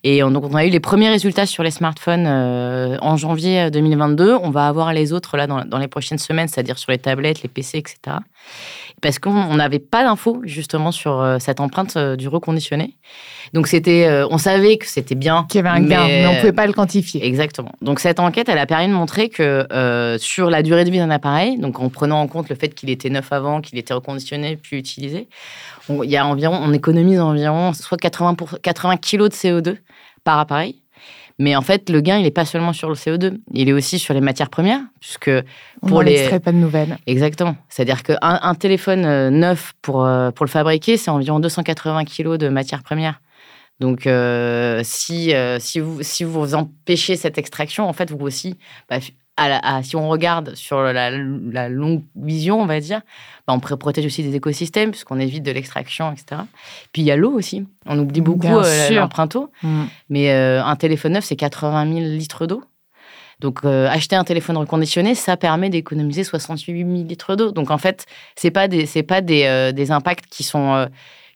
Et 0.04 0.22
on, 0.24 0.30
donc 0.30 0.44
on 0.44 0.56
a 0.56 0.66
eu 0.66 0.70
les 0.70 0.82
premiers 0.82 1.10
résultats 1.10 1.46
sur 1.46 1.64
les 1.64 1.72
smartphones 1.72 2.28
euh, 2.28 2.98
en 3.02 3.16
janvier 3.16 3.72
2022. 3.72 4.36
On 4.44 4.50
va 4.52 4.68
avoir 4.68 4.94
les 4.94 5.14
autres 5.14 5.38
là 5.38 5.48
dans, 5.48 5.64
dans 5.64 5.78
les 5.78 5.88
prochaines 5.88 6.18
semaines, 6.18 6.50
c'est-à-dire 6.50 6.78
sur 6.78 6.92
les 6.92 7.00
tablettes, 7.00 7.42
les 7.42 7.50
PC, 7.50 7.78
etc 7.78 8.18
parce 9.02 9.20
qu'on 9.20 9.56
n'avait 9.56 9.80
pas 9.80 10.04
d'infos 10.04 10.42
justement 10.44 10.92
sur 10.92 11.22
euh, 11.22 11.38
cette 11.40 11.60
empreinte 11.60 11.96
euh, 11.98 12.16
du 12.16 12.28
reconditionné. 12.28 12.96
Donc 13.54 13.68
c'était, 13.68 14.06
euh, 14.08 14.28
on 14.30 14.38
savait 14.38 14.78
que 14.78 14.86
c'était 14.86 15.16
bien, 15.16 15.46
qu'il 15.50 15.58
y 15.58 15.60
avait 15.60 15.70
un 15.70 15.82
gain, 15.82 16.06
mais, 16.08 16.28
on 16.28 16.34
ne 16.34 16.40
pouvait 16.40 16.54
pas 16.54 16.68
le 16.68 16.74
quantifier. 16.74 17.26
Exactement. 17.26 17.72
Donc 17.82 18.00
cette 18.00 18.20
enquête, 18.20 18.50
elle 18.50 18.58
a 18.58 18.66
permis 18.66 18.88
de 18.88 18.94
montrer 18.94 19.30
que 19.30 19.68
sur 20.20 20.50
la 20.50 20.64
durée 20.64 20.86
de 20.86 20.92
vie 20.92 21.00
d'un 21.00 21.10
appareil, 21.10 21.58
donc 21.58 21.80
en 21.80 21.90
prenant 21.90 22.22
en 22.22 22.28
compte 22.28 22.50
le 22.50 22.56
fait 22.56 22.70
qu'il 22.70 22.90
était 22.90 23.10
neuf 23.10 23.32
avant, 23.32 23.62
qu'il 23.62 23.78
était 23.78 23.94
reconditionné 23.94 24.58
puis 24.58 24.78
utilisé, 24.78 25.28
il 25.90 26.10
y 26.10 26.18
a 26.18 26.26
environ, 26.26 26.60
on 26.62 26.74
économise 26.74 27.20
environ 27.20 27.74
soit 27.74 27.98
80 27.98 28.36
pour, 28.36 28.60
80 28.62 28.98
kilos 28.98 29.30
de 29.30 29.36
CO2 29.36 29.78
par 30.24 30.40
appareil. 30.40 30.82
Mais 31.40 31.56
en 31.56 31.62
fait, 31.62 31.90
le 31.90 32.02
gain, 32.02 32.18
il 32.18 32.24
n'est 32.24 32.32
pas 32.32 32.44
seulement 32.44 32.74
sur 32.74 32.90
le 32.90 32.96
CO2, 32.96 33.40
il 33.54 33.70
est 33.70 33.74
aussi 33.74 33.98
sur 33.98 34.14
les 34.14 34.20
matières 34.20 34.50
premières, 34.50 34.82
puisque 35.00 35.32
pour 35.88 35.98
On 35.98 36.02
les. 36.02 36.28
pas 36.40 36.52
de 36.52 36.58
nouvelles. 36.58 36.98
Exactement. 37.08 37.56
C'est-à-dire 37.70 38.04
qu'un 38.04 38.18
un 38.22 38.56
téléphone 38.56 39.06
euh, 39.06 39.30
neuf 39.30 39.74
pour, 39.82 40.06
euh, 40.06 40.32
pour 40.32 40.46
le 40.46 40.50
fabriquer, 40.50 40.98
c'est 40.98 41.10
environ 41.10 41.40
280 41.40 42.04
kg 42.04 42.36
de 42.36 42.50
matières 42.50 42.84
premières. 42.84 43.22
Donc, 43.80 44.06
euh, 44.06 44.82
si, 44.84 45.34
si, 45.60 45.80
vous, 45.80 46.04
si 46.04 46.26
vous 46.26 46.54
empêchez 46.54 47.16
cette 47.16 47.38
extraction, 47.38 47.88
en 47.88 47.94
fait, 47.94 48.12
vous 48.12 48.20
aussi, 48.20 48.58
bah, 48.90 48.98
si 49.84 49.96
on 49.96 50.10
regarde 50.10 50.56
sur 50.56 50.82
la, 50.82 51.70
longue 51.70 52.04
vision, 52.16 52.62
on 52.62 52.66
va 52.66 52.80
dire, 52.80 53.02
bah, 53.48 53.54
on 53.54 53.60
protège 53.60 54.06
aussi 54.06 54.24
des 54.24 54.36
écosystèmes 54.36 54.92
puisqu'on 54.92 55.20
évite 55.20 55.44
de 55.44 55.52
l'extraction, 55.52 56.12
etc. 56.12 56.42
Puis 56.92 57.02
il 57.02 57.06
y 57.06 57.12
a 57.12 57.16
l'eau 57.16 57.32
aussi. 57.32 57.66
On 57.86 57.98
oublie 58.00 58.22
beaucoup 58.22 58.48
l'empreinte 58.92 59.36
eau. 59.36 59.52
Mm. 59.64 59.84
Mais 60.10 60.32
un 60.32 60.76
téléphone 60.76 61.14
neuf, 61.14 61.26
c'est 61.26 61.36
80 61.36 61.86
000 61.86 62.00
litres 62.00 62.48
d'eau. 62.48 62.64
Donc, 63.40 63.64
acheter 63.64 64.18
un 64.18 64.26
téléphone 64.26 64.58
reconditionné, 64.58 65.16
ça 65.16 65.38
permet 65.38 65.70
d'économiser 65.70 66.26
68 66.26 66.86
000 66.86 67.08
litres 67.08 67.36
d'eau. 67.36 67.52
Donc, 67.52 67.72
en 67.72 67.78
fait, 67.78 68.06
c'est 68.36 68.52
pas 68.52 68.68
des, 68.68 68.86
c'est 68.86 69.04
pas 69.04 69.22
des, 69.22 69.72
des 69.74 69.92
impacts 69.92 70.26
qui 70.26 70.44
sont 70.44 70.88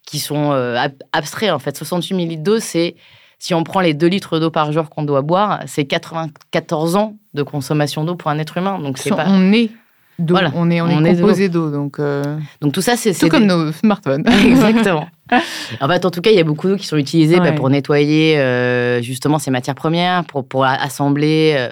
qui 0.05 0.19
sont 0.19 0.51
euh, 0.51 0.87
abstraits. 1.11 1.51
En 1.51 1.59
fait, 1.59 1.75
68 1.75 2.15
millilitres 2.15 2.43
d'eau, 2.43 2.59
c'est 2.59 2.95
si 3.43 3.53
on 3.53 3.65
prend 3.65 3.81
les 3.81 3.93
2 3.93 4.07
litres 4.07 4.39
d'eau 4.39 4.49
par 4.49 4.71
jour 4.71 4.89
qu'on 4.89 5.03
doit 5.03 5.21
boire, 5.21 5.63
c'est 5.65 5.83
94 5.83 6.95
ans 6.95 7.17
de 7.33 7.43
consommation 7.43 8.05
d'eau 8.05 8.15
pour 8.15 8.31
un 8.31 8.39
être 8.39 8.57
humain. 8.57 8.79
Donc 8.79 8.97
c'est 8.97 9.09
pas... 9.09 9.25
On 9.27 9.51
est 9.51 9.69
d'eau, 10.17 10.37
on 10.55 10.71
est, 10.71 10.79
on, 10.79 11.03
est, 11.03 11.15
composé 11.15 11.49
d'eau. 11.49 11.69
Donc, 11.69 11.99
euh, 11.99 12.23
donc 12.61 12.71
tout 12.71 12.81
ça, 12.81 12.95
c'est... 12.95 13.13
Tout 13.13 13.27
comme 13.27 13.45
nos 13.45 13.73
smartphones. 13.73 14.23
Exactement. 14.45 15.09
en 15.81 15.87
fait, 15.89 16.05
en 16.05 16.09
tout 16.09 16.21
cas, 16.21 16.29
il 16.29 16.37
y 16.37 16.39
a 16.39 16.45
beaucoup 16.45 16.69
d'eau 16.69 16.77
qui 16.77 16.87
sont 16.87 16.95
utilisées 16.95 17.37
bah, 17.37 17.51
pour 17.51 17.69
nettoyer 17.69 18.37
euh, 18.37 19.01
justement 19.01 19.39
ces 19.39 19.51
matières 19.51 19.75
premières, 19.75 20.23
pour, 20.23 20.47
pour 20.47 20.63
assembler 20.63 21.67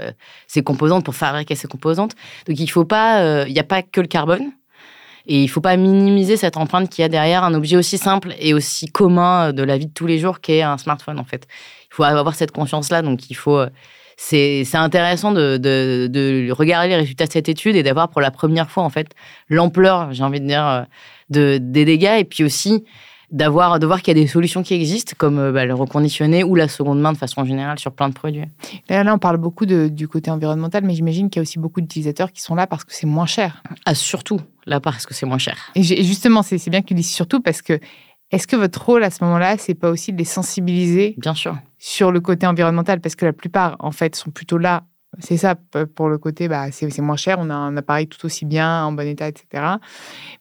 ces 0.48 0.64
composantes, 0.64 1.06
pour 1.06 1.16
fabriquer 1.16 1.56
ces 1.56 1.70
composantes. 1.70 2.16
Donc 2.50 2.60
il 2.60 2.68
faut 2.68 2.84
pas... 2.84 3.46
Il 3.48 3.54
n'y 3.54 3.60
a 3.60 3.64
pas 3.64 3.82
que 3.82 4.02
le 4.02 4.08
carbone. 4.08 4.52
Et 5.32 5.36
il 5.36 5.44
ne 5.44 5.48
faut 5.48 5.62
pas 5.62 5.78
minimiser 5.78 6.36
cette 6.36 6.58
empreinte 6.58 6.90
qu'il 6.90 7.04
y 7.04 7.06
a 7.06 7.08
derrière 7.08 7.46
un 7.46 7.54
objet 7.54 7.78
aussi 7.78 7.98
simple 7.98 8.36
et 8.38 8.54
aussi 8.54 8.88
commun 8.88 9.48
euh, 9.48 9.52
de 9.54 9.64
la 9.64 9.78
vie 9.78 9.86
de 9.86 9.94
tous 9.94 10.06
les 10.06 10.20
jours 10.20 10.42
qu'est 10.42 10.62
un 10.62 10.78
smartphone, 10.78 11.20
en 11.20 11.24
fait. 11.24 11.48
Il 11.90 11.96
faut 11.96 12.04
avoir 12.04 12.36
cette 12.36 12.52
conscience-là. 12.52 13.02
Donc, 13.02 13.30
il 13.30 13.36
faut. 13.36 13.58
Euh, 13.58 13.70
c'est 14.18 14.66
intéressant 14.74 15.32
de, 15.32 15.56
de, 15.56 16.08
de, 16.12 16.52
regarder 16.52 16.90
les 16.90 16.98
résultats 16.98 17.28
de 17.28 17.32
cette 17.32 17.48
étude 17.48 17.78
et 17.78 17.82
d'avoir 17.82 18.10
pour 18.10 18.20
la 18.20 18.30
première 18.30 18.70
fois, 18.70 18.84
en 18.84 18.90
fait, 18.90 19.08
l'ampleur, 19.48 20.12
j'ai 20.12 20.22
envie 20.22 20.42
de 20.42 20.48
dire, 20.48 20.68
euh, 20.68 20.82
de, 21.30 21.58
des 21.62 21.86
dégâts. 21.86 22.18
Et 22.20 22.26
puis 22.26 22.44
aussi, 22.44 22.84
d'avoir 23.32 23.80
de 23.80 23.86
voir 23.86 24.02
qu'il 24.02 24.16
y 24.16 24.20
a 24.20 24.22
des 24.22 24.28
solutions 24.28 24.62
qui 24.62 24.74
existent 24.74 25.14
comme 25.18 25.40
euh, 25.40 25.52
bah, 25.52 25.66
le 25.66 25.74
reconditionné 25.74 26.44
ou 26.44 26.56
la 26.56 26.68
seconde 26.68 27.00
main 27.00 27.14
de 27.14 27.18
façon 27.18 27.46
générale 27.46 27.80
sur 27.80 27.92
plein 27.92 28.10
de 28.10 28.14
produits. 28.14 28.44
Là, 28.90 29.04
là 29.04 29.14
on 29.14 29.20
parle 29.20 29.38
beaucoup 29.38 29.66
de, 29.66 29.88
du 29.88 30.08
côté 30.08 30.30
environnemental, 30.32 30.84
mais 30.84 30.94
j'imagine 30.94 31.30
qu'il 31.30 31.40
y 31.40 31.42
a 31.42 31.44
aussi 31.44 31.60
beaucoup 31.60 31.82
d'utilisateurs 31.82 32.32
qui 32.32 32.42
sont 32.42 32.56
là 32.56 32.68
parce 32.68 32.84
que 32.84 32.94
c'est 32.94 33.08
moins 33.08 33.26
cher. 33.26 33.64
Ah, 33.86 33.96
surtout 33.96 34.40
là 34.66 34.80
parce 34.80 35.06
que 35.06 35.14
c'est 35.14 35.26
moins 35.26 35.38
cher. 35.38 35.58
Et 35.76 35.84
justement, 35.84 36.44
c'est 36.44 36.70
bien 36.70 36.82
que 36.82 36.88
tu 36.88 36.94
dises 36.94 37.10
surtout 37.12 37.42
parce 37.42 37.62
que 37.62 37.80
est-ce 38.32 38.48
que 38.48 38.56
votre 38.56 38.84
rôle 38.86 39.04
à 39.04 39.10
ce 39.10 39.24
moment-là, 39.24 39.58
c'est 39.58 39.74
pas 39.74 39.90
aussi 39.90 40.14
de 40.14 40.18
les 40.18 40.26
sensibiliser 40.26 41.16
Bien 41.18 41.34
sûr. 41.34 41.58
sur 41.78 42.12
le 42.12 42.22
côté 42.22 42.48
environnemental? 42.48 43.02
Parce 43.02 43.16
que 43.16 43.26
la 43.26 43.34
plupart 43.34 43.76
en 43.80 43.92
fait 43.92 44.16
sont 44.16 44.32
plutôt 44.32 44.58
là 44.58 44.84
c'est 45.20 45.38
ça, 45.38 45.56
pour 45.96 46.08
le 46.08 46.18
côté, 46.18 46.48
bah, 46.48 46.72
c'est 46.72 46.98
moins 47.00 47.18
cher, 47.18 47.38
on 47.40 47.50
a 47.50 47.54
un 47.54 47.76
appareil 47.76 48.08
tout 48.08 48.26
aussi 48.26 48.46
bien, 48.46 48.86
en 48.86 48.94
bon 48.94 49.06
état, 49.06 49.28
etc. 49.28 49.76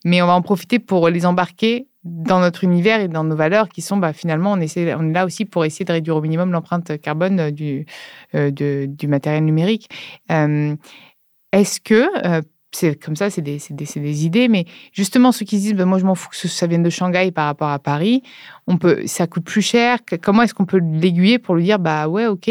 Mais 0.05 0.23
on 0.23 0.27
va 0.27 0.35
en 0.35 0.43
profiter 0.43 0.79
pour 0.79 1.09
les 1.09 1.27
embarquer 1.27 1.89
dans 2.05 2.41
notre 2.41 2.65
univers 2.65 3.01
et 3.01 3.09
dans 3.09 3.25
nos 3.25 3.37
valeurs 3.37 3.69
qui 3.69 3.83
sont 3.83 3.97
bah, 3.97 4.13
finalement, 4.13 4.53
on, 4.53 4.61
essaie, 4.61 4.83
est 4.83 5.13
là 5.13 5.27
aussi 5.27 5.45
pour 5.45 5.65
essayer 5.65 5.85
de 5.85 5.93
réduire 5.93 6.17
au 6.17 6.21
minimum 6.21 6.53
l'empreinte 6.53 7.01
carbone 7.01 7.51
du, 7.51 7.85
euh, 8.35 8.51
du 8.51 9.09
matériel 9.09 9.45
numérique. 9.45 9.89
Euh, 10.31 10.77
est-ce 11.53 11.81
que, 11.81 12.07
euh, 12.25 12.41
c'est 12.73 12.95
comme 12.95 13.17
ça, 13.17 13.29
c'est 13.29 13.43
des, 13.43 14.25
idées, 14.25 14.47
mais 14.47 14.67
justement, 14.93 15.33
ceux 15.33 15.45
qui 15.45 15.59
disent, 15.59 15.75
bah, 15.75 15.85
moi 15.85 15.99
je 15.99 16.05
m'en 16.05 16.15
fous 16.15 16.29
que 16.31 16.37
ça 16.37 16.69
vienne 16.69 16.85
de 16.85 16.91
Shanghai 16.91 17.33
par 17.33 17.47
rapport 17.47 17.71
à 17.71 17.81
Paris, 17.81 18.23
on 18.69 18.79
peut, 18.79 19.03
ça 19.07 19.27
coûte 19.27 19.45
plus 19.45 19.63
cher, 19.63 19.99
comment 20.23 20.43
est-ce 20.43 20.55
qu'on 20.55 20.67
peut 20.67 20.81
l'aiguiller 20.81 21.41
pour 21.41 21.57
lui 21.57 21.65
dire, 21.65 21.81
bah 21.81 22.07
ouais, 22.07 22.29
ok 22.29 22.49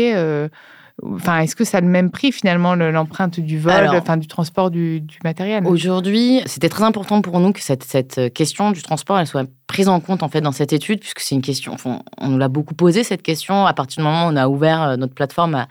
Enfin, 1.03 1.39
est-ce 1.39 1.55
que 1.55 1.63
ça 1.63 1.77
a 1.77 1.81
le 1.81 1.87
même 1.87 2.11
prix 2.11 2.31
finalement 2.31 2.75
l'empreinte 2.75 3.39
du 3.39 3.59
vol, 3.59 3.87
enfin 3.93 4.17
du 4.17 4.27
transport 4.27 4.71
du, 4.71 5.03
matériel? 5.23 5.65
Aujourd'hui, 5.65 6.41
c'était 6.45 6.69
très 6.69 6.83
important 6.83 7.21
pour 7.21 7.39
nous 7.39 7.51
que 7.51 7.61
cette, 7.61 7.83
cette, 7.83 8.33
question 8.33 8.71
du 8.71 8.81
transport 8.81 9.19
elle 9.19 9.27
soit 9.27 9.47
prise 9.67 9.87
en 9.87 9.99
compte 9.99 10.23
en 10.23 10.29
fait 10.29 10.41
dans 10.41 10.51
cette 10.51 10.73
étude, 10.73 10.99
puisque 10.99 11.19
c'est 11.19 11.35
une 11.35 11.41
question. 11.41 11.75
on 12.17 12.27
nous 12.27 12.37
l'a 12.37 12.47
beaucoup 12.47 12.73
posé 12.73 13.03
cette 13.03 13.21
question 13.21 13.65
à 13.65 13.73
partir 13.73 14.01
du 14.01 14.03
moment 14.03 14.25
où 14.25 14.31
on 14.31 14.35
a 14.35 14.47
ouvert 14.47 14.81
euh, 14.81 14.97
notre 14.97 15.13
plateforme 15.13 15.55
à 15.55 15.67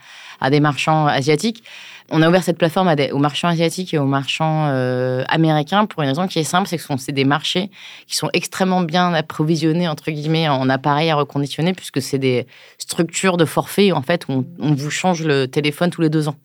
des 0.50 0.61
marchands 0.61 1.07
asiatiques 1.07 1.62
on 2.11 2.23
a 2.23 2.28
ouvert 2.28 2.42
cette 2.42 2.59
plateforme 2.59 2.95
aux 3.12 3.18
marchands 3.18 3.49
asiatiques 3.49 3.92
et 3.92 3.99
aux 3.99 4.07
marchands 4.07 4.68
euh, 4.68 5.25
américains 5.28 5.85
pour 5.87 6.02
une 6.02 6.09
raison 6.09 6.26
qui 6.26 6.38
est 6.38 6.45
simple, 6.45 6.66
c'est 6.66 6.78
que 6.78 6.85
c'est 6.97 7.12
des 7.12 7.25
marchés 7.25 7.71
qui 8.07 8.16
sont 8.16 8.30
extrêmement 8.33 8.80
bien 8.80 9.12
approvisionnés 9.12 9.88
entre 9.88 10.11
guillemets 10.11 10.49
en 10.49 10.68
appareils 10.71 11.11
à 11.11 11.16
reconditionner 11.16 11.75
puisque 11.75 12.00
c'est 12.00 12.18
des 12.18 12.47
structures 12.78 13.37
de 13.37 13.45
forfait 13.45 13.92
en 13.92 14.02
fait 14.02 14.26
où 14.28 14.47
on, 14.59 14.75
vous 14.75 14.90
change 14.90 15.23
le 15.23 15.47
téléphone 15.47 15.90
tous 15.90 16.00
les 16.00 16.09
deux 16.09 16.28
ans. 16.28 16.37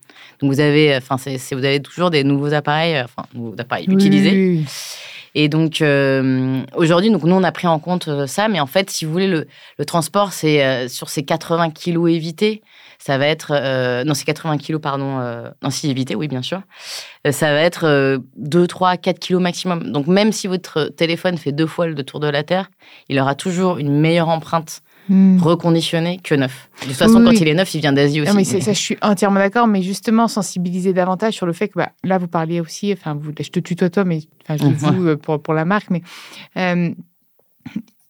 Donc 0.42 0.52
vous 0.52 0.60
avez, 0.60 0.98
enfin 0.98 1.16
vous 1.16 1.66
avez 1.66 1.82
toujours 1.82 2.10
des 2.10 2.24
nouveaux 2.24 2.54
appareils, 2.54 3.02
enfin 3.02 3.26
nouveaux 3.34 3.56
appareils 3.58 3.86
utilisés. 3.90 4.66
Et 5.36 5.50
donc 5.50 5.82
euh, 5.82 6.62
aujourd'hui, 6.76 7.10
nous 7.10 7.20
on 7.24 7.44
a 7.44 7.52
pris 7.52 7.68
en 7.68 7.80
compte 7.80 8.08
euh, 8.08 8.28
ça, 8.28 8.48
mais 8.48 8.60
en 8.60 8.68
fait, 8.68 8.90
si 8.90 9.06
vous 9.06 9.12
voulez, 9.12 9.28
le, 9.28 9.48
transport, 9.86 10.34
c'est 10.34 10.88
sur 10.88 11.10
ces 11.10 11.24
80 11.24 11.72
kilos 11.72 12.10
évités, 12.12 12.62
ça 13.04 13.18
va 13.18 13.28
être 13.28 13.52
euh, 13.52 14.06
non 14.06 14.14
c'est 14.14 14.24
80 14.24 14.58
kilos 14.58 14.80
pardon 14.82 15.20
euh, 15.20 15.50
non 15.62 15.70
si 15.70 15.90
éviter 15.90 16.16
oui 16.16 16.30
bien 16.30 16.42
sûr. 16.42 16.62
Euh, 17.28 17.34
ça 17.34 17.52
va 17.52 17.60
être 17.60 18.22
2 18.38 18.68
3 18.68 18.96
4 18.96 19.20
kilos 19.20 19.42
maximum. 19.42 19.92
Donc 19.92 20.08
même 20.08 20.32
si 20.32 20.48
votre 20.48 20.86
téléphone 20.86 21.38
fait 21.38 21.52
deux 21.52 21.68
fois 21.68 21.88
le 21.88 22.02
tour 22.04 22.22
de 22.22 22.28
la 22.28 22.44
terre 22.44 22.70
il 23.10 23.20
aura 23.20 23.36
toujours 23.36 23.78
une 23.78 24.00
meilleure 24.00 24.30
empreinte 24.30 24.84
hmm. 25.10 25.40
reconditionnée 25.40 26.20
que 26.24 26.36
neuf. 26.36 26.70
De 26.82 26.88
toute 26.88 26.96
façon 26.96 27.24
quand 27.24 27.32
il 27.32 27.48
est 27.48 27.54
neuf 27.54 27.74
il 27.74 27.82
vient 27.82 27.94
d'Asie 27.94 28.22
aussi. 28.22 28.30
non, 28.30 28.36
mais, 28.36 28.44
ça 28.44 28.60
je 28.60 28.80
suis 28.80 28.98
entièrement 29.02 29.40
d'accord 29.40 29.68
mais 29.68 29.82
justement 29.82 30.28
sensibiliser 30.28 30.94
davantage 30.94 31.34
sur 31.34 31.46
le 31.46 31.54
fait 31.54 31.70
que 31.70 31.76
bah, 31.76 31.92
là 32.04 32.18
vous 32.18 32.28
parliez 32.28 32.60
aussi 32.60 32.94
enfin 32.94 33.14
vous 33.14 33.32
je 33.38 33.50
te 33.50 33.60
tutoie 33.60 33.90
toi 33.90 34.04
mais 34.04 34.22
enfin 34.42 34.58
je 34.58 34.74
dis 34.74 34.86
vous 34.96 35.18
pour, 35.18 35.42
pour 35.42 35.54
la 35.54 35.66
marque 35.66 35.90
mais 35.90 36.02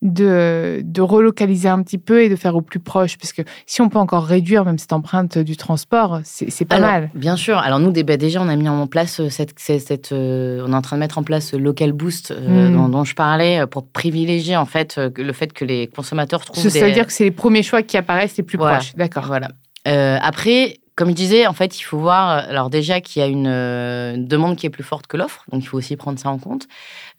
de, 0.03 0.81
de, 0.83 1.01
relocaliser 1.01 1.69
un 1.69 1.81
petit 1.81 1.98
peu 1.98 2.24
et 2.24 2.29
de 2.29 2.36
faire 2.36 2.55
au 2.55 2.62
plus 2.62 2.79
proche 2.79 3.17
Parce 3.17 3.31
que 3.31 3.41
si 3.65 3.81
on 3.81 3.89
peut 3.89 3.98
encore 3.98 4.25
réduire 4.25 4.65
même 4.65 4.77
cette 4.77 4.91
empreinte 4.93 5.38
du 5.38 5.55
transport, 5.55 6.19
c'est 6.24 6.65
pas 6.65 6.79
mal. 6.79 7.10
Bien 7.15 7.38
sûr. 7.38 7.57
Alors 7.57 7.79
nous, 7.79 7.91
bah, 7.91 8.17
déjà, 8.17 8.41
on 8.41 8.50
a 8.50 8.55
mis 8.55 8.67
en 8.67 8.86
place 8.88 9.22
euh, 9.22 9.29
cette... 9.29 9.53
cette 9.57 10.12
euh, 10.12 10.63
on 10.67 10.74
est 10.74 10.75
en 10.75 10.81
train 10.81 10.98
de 10.98 11.00
mettre 11.00 11.17
en 11.17 11.24
place 11.24 11.53
Local 11.53 11.93
Boost 11.93 12.31
euh, 12.31 12.69
hmm. 12.69 12.91
dont, 12.91 13.03
je 13.03 13.15
parlais 13.15 13.65
pour 13.67 13.88
privilégier 13.88 14.57
en 14.57 14.65
fait 14.65 14.98
le 14.98 15.33
fait 15.33 15.53
que 15.53 15.63
les 15.63 15.88
consommateurs 15.88 16.43
trouvent 16.43 16.67
Ça, 16.67 16.86
veut 16.86 16.91
dire 16.91 17.07
que 17.07 17.13
c'est 17.13 17.24
les 17.24 17.31
premiers 17.31 17.63
choix 17.63 17.81
qui 17.81 17.98
apparaissent 17.98 18.38
les 18.38 18.43
plus 18.43 18.57
proches. 18.57 18.95
D'accord. 18.95 19.25
Voilà. 19.25 19.50
après, 19.86 20.79
comme 20.96 21.10
je 21.10 21.16
disais, 21.16 21.48
en 21.48 21.54
fait, 21.54 21.80
il 21.80 21.84
faut 21.84 21.98
voir, 21.98 22.30
alors 22.30 22.70
déjà 22.70 23.02
qu'il 23.02 23.22
y 23.22 23.26
a 23.26 23.28
une, 23.28 23.48
euh, 23.48 24.16
demande 24.18 24.56
qui 24.56 24.68
est 24.68 24.70
plus 24.70 24.84
forte 24.84 25.08
que 25.08 25.18
l'offre, 25.18 25.44
donc 25.52 25.64
il 25.64 25.68
faut 25.68 25.78
aussi 25.78 25.96
prendre 25.96 26.20
ça 26.20 26.30
en 26.30 26.38
compte. 26.38 26.68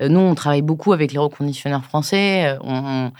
Euh, 0.00 0.08
nous, 0.08 0.20
on 0.20 0.34
travaille 0.34 0.62
beaucoup 0.62 0.92
avec 0.92 1.12
les 1.12 1.18
reconditionneurs 1.18 1.84
français, 1.84 2.46
euh, 2.46 2.58
on, 2.62 3.10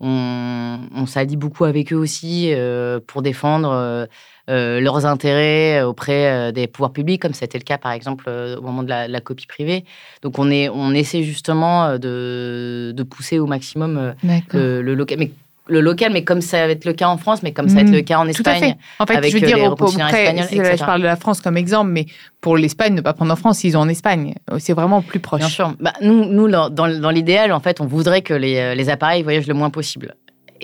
on, 0.00 0.80
on 0.94 1.06
s'allie 1.06 1.36
beaucoup 1.36 1.64
avec 1.64 1.92
eux 1.92 1.96
aussi 1.96 2.52
pour 3.06 3.22
défendre 3.22 4.08
leurs 4.48 5.06
intérêts 5.06 5.82
auprès 5.82 6.52
des 6.52 6.66
pouvoirs 6.66 6.92
publics, 6.92 7.22
comme 7.22 7.34
c'était 7.34 7.58
le 7.58 7.62
cas 7.62 7.78
par 7.78 7.92
exemple 7.92 8.28
au 8.28 8.60
moment 8.60 8.82
de 8.82 8.88
la, 8.88 9.20
copie 9.20 9.46
privée. 9.46 9.84
Donc 10.22 10.40
on, 10.40 10.50
est, 10.50 10.68
on 10.68 10.92
essaie 10.92 11.22
justement 11.22 11.98
de, 11.98 12.92
de 12.96 13.02
pousser 13.04 13.38
au 13.38 13.46
maximum 13.46 14.14
le, 14.24 14.82
le 14.82 14.94
local. 14.94 15.18
Mais 15.20 15.30
le 15.68 15.80
local, 15.80 16.12
mais 16.12 16.24
comme 16.24 16.40
ça 16.40 16.66
va 16.66 16.72
être 16.72 16.84
le 16.84 16.92
cas 16.92 17.08
en 17.08 17.16
France, 17.16 17.42
mais 17.42 17.52
comme 17.52 17.68
ça 17.68 17.76
va 17.76 17.80
être 17.82 17.88
mm. 17.88 17.94
le 17.94 18.00
cas 18.02 18.18
en 18.18 18.26
Espagne. 18.26 18.44
Tout 18.44 18.64
à 18.64 18.68
fait. 18.68 18.76
En 18.98 19.06
fait, 19.06 19.28
je 19.28 19.38
veux 19.38 19.46
dire, 19.46 19.58
je 19.58 20.84
parle 20.84 21.00
de 21.00 21.06
la 21.06 21.16
France 21.16 21.40
comme 21.40 21.56
exemple, 21.56 21.90
mais 21.90 22.06
pour 22.40 22.56
l'Espagne, 22.56 22.94
ne 22.94 23.00
pas 23.00 23.12
prendre 23.12 23.32
en 23.32 23.36
France, 23.36 23.62
ils 23.64 23.76
ont 23.76 23.80
en 23.80 23.88
Espagne. 23.88 24.34
C'est 24.58 24.72
vraiment 24.72 25.02
plus 25.02 25.20
proche. 25.20 25.40
Bien 25.40 25.48
sûr. 25.48 25.74
Bah, 25.80 25.92
nous, 26.00 26.24
nous, 26.26 26.48
dans, 26.48 26.70
dans 26.70 27.10
l'idéal, 27.10 27.52
en 27.52 27.60
fait, 27.60 27.80
on 27.80 27.86
voudrait 27.86 28.22
que 28.22 28.34
les, 28.34 28.56
euh, 28.56 28.74
les 28.74 28.88
appareils 28.88 29.22
voyagent 29.22 29.46
le 29.46 29.54
moins 29.54 29.70
possible. 29.70 30.16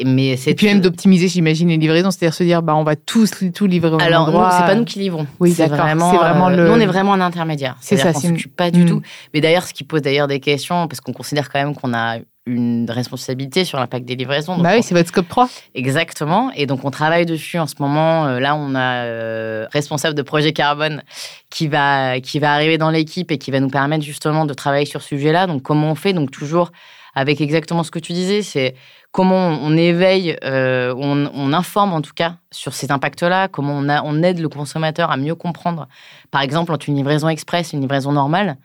Mais 0.05 0.37
et 0.47 0.55
puis 0.55 0.67
même 0.67 0.81
d'optimiser, 0.81 1.29
j'imagine, 1.29 1.69
les 1.69 1.77
livraisons, 1.77 2.11
c'est-à-dire 2.11 2.35
se 2.35 2.45
dire, 2.45 2.63
bah, 2.63 2.75
on 2.77 2.85
va 2.85 2.97
tous 2.97 3.33
tout 3.55 3.67
livrer 3.67 3.91
au 3.91 4.01
Alors, 4.01 4.29
endroit. 4.29 4.51
c'est 4.53 4.67
pas 4.67 4.75
nous 4.75 4.85
qui 4.85 4.99
livrons. 4.99 5.27
Oui, 5.41 5.53
c'est 5.53 5.67
vraiment, 5.67 6.13
vraiment 6.13 6.49
le... 6.49 6.69
Nous, 6.69 6.73
on 6.73 6.81
est 6.81 6.87
vraiment 6.87 7.15
un 7.15 7.21
intermédiaire. 7.21 7.77
C'est 7.81 7.97
ça. 7.97 8.13
On 8.15 8.21
s'occupe 8.21 8.55
pas 8.55 8.71
du 8.71 8.85
mm. 8.85 8.89
tout. 8.89 9.03
Mais 9.35 9.41
d'ailleurs, 9.41 9.65
ce 9.65 9.75
qui 9.75 9.85
pose 9.85 10.03
d'ailleurs 10.03 10.29
des 10.29 10.41
questions, 10.41 10.87
parce 10.89 11.01
qu'on 11.01 11.13
considère 11.13 11.51
quand 11.51 11.59
même 11.59 11.75
qu'on 11.75 11.95
a 11.95 12.19
une 12.49 12.91
responsabilité 12.91 13.65
sur 13.65 13.79
l'impact 13.79 14.05
des 14.05 14.17
livraisons. 14.17 14.59
bah 14.59 14.71
oui, 14.75 14.83
c'est 14.83 14.95
votre 14.95 15.09
scope 15.09 15.29
3. 15.29 15.49
Exactement. 15.75 16.51
Et 16.55 16.67
donc, 16.67 16.85
on 16.85 16.91
travaille 16.91 17.27
dessus 17.27 17.59
en 17.59 17.67
ce 17.67 17.75
moment. 17.79 18.27
Euh, 18.27 18.41
là, 18.41 18.57
on 18.57 18.75
a 18.75 19.05
euh, 19.05 19.67
responsable 19.71 20.15
de 20.15 20.23
projet 20.23 20.53
carbone 20.53 21.03
qui 21.51 21.69
va, 21.69 22.21
qui 22.21 22.39
va 22.39 22.53
arriver 22.53 22.79
dans 22.79 22.91
l'équipe 22.91 23.31
et 23.31 23.39
qui 23.39 23.51
va 23.51 23.61
nous 23.61 23.71
permettre 23.71 24.05
justement 24.05 24.47
de 24.47 24.55
travailler 24.55 24.87
sur 24.87 25.03
ce 25.03 25.09
sujet-là. 25.09 25.47
Donc, 25.47 25.63
comment 25.63 25.91
on 25.91 25.95
fait? 25.95 26.13
Donc, 26.13 26.31
toujours 26.31 26.73
avec 27.15 27.41
exactement 27.41 27.83
ce 27.83 27.91
que 27.91 27.99
tu 27.99 28.13
disais, 28.13 28.43
c'est 28.43 28.75
comment 29.11 29.59
on 29.61 29.77
éveille, 29.77 30.37
euh, 30.45 30.95
on, 30.97 31.53
informe 31.53 31.93
en 31.93 32.01
tout 32.01 32.13
cas 32.15 32.37
sur 32.53 32.75
ces 32.75 32.93
impacts-là, 32.93 33.49
comment 33.49 33.73
on, 33.73 33.89
a, 33.89 34.03
on 34.05 34.23
aide 34.23 34.39
le 34.39 34.49
consommateur 34.49 35.11
à 35.11 35.17
mieux 35.17 35.35
comprendre. 35.35 35.89
Par 36.31 36.43
exemple, 36.43 36.73
entre 36.73 36.89
une 36.89 36.97
livraison 36.97 37.29
express 37.29 37.73
et 37.73 37.77
une 37.77 37.81
livraison 37.81 38.13
normale, 38.13 38.59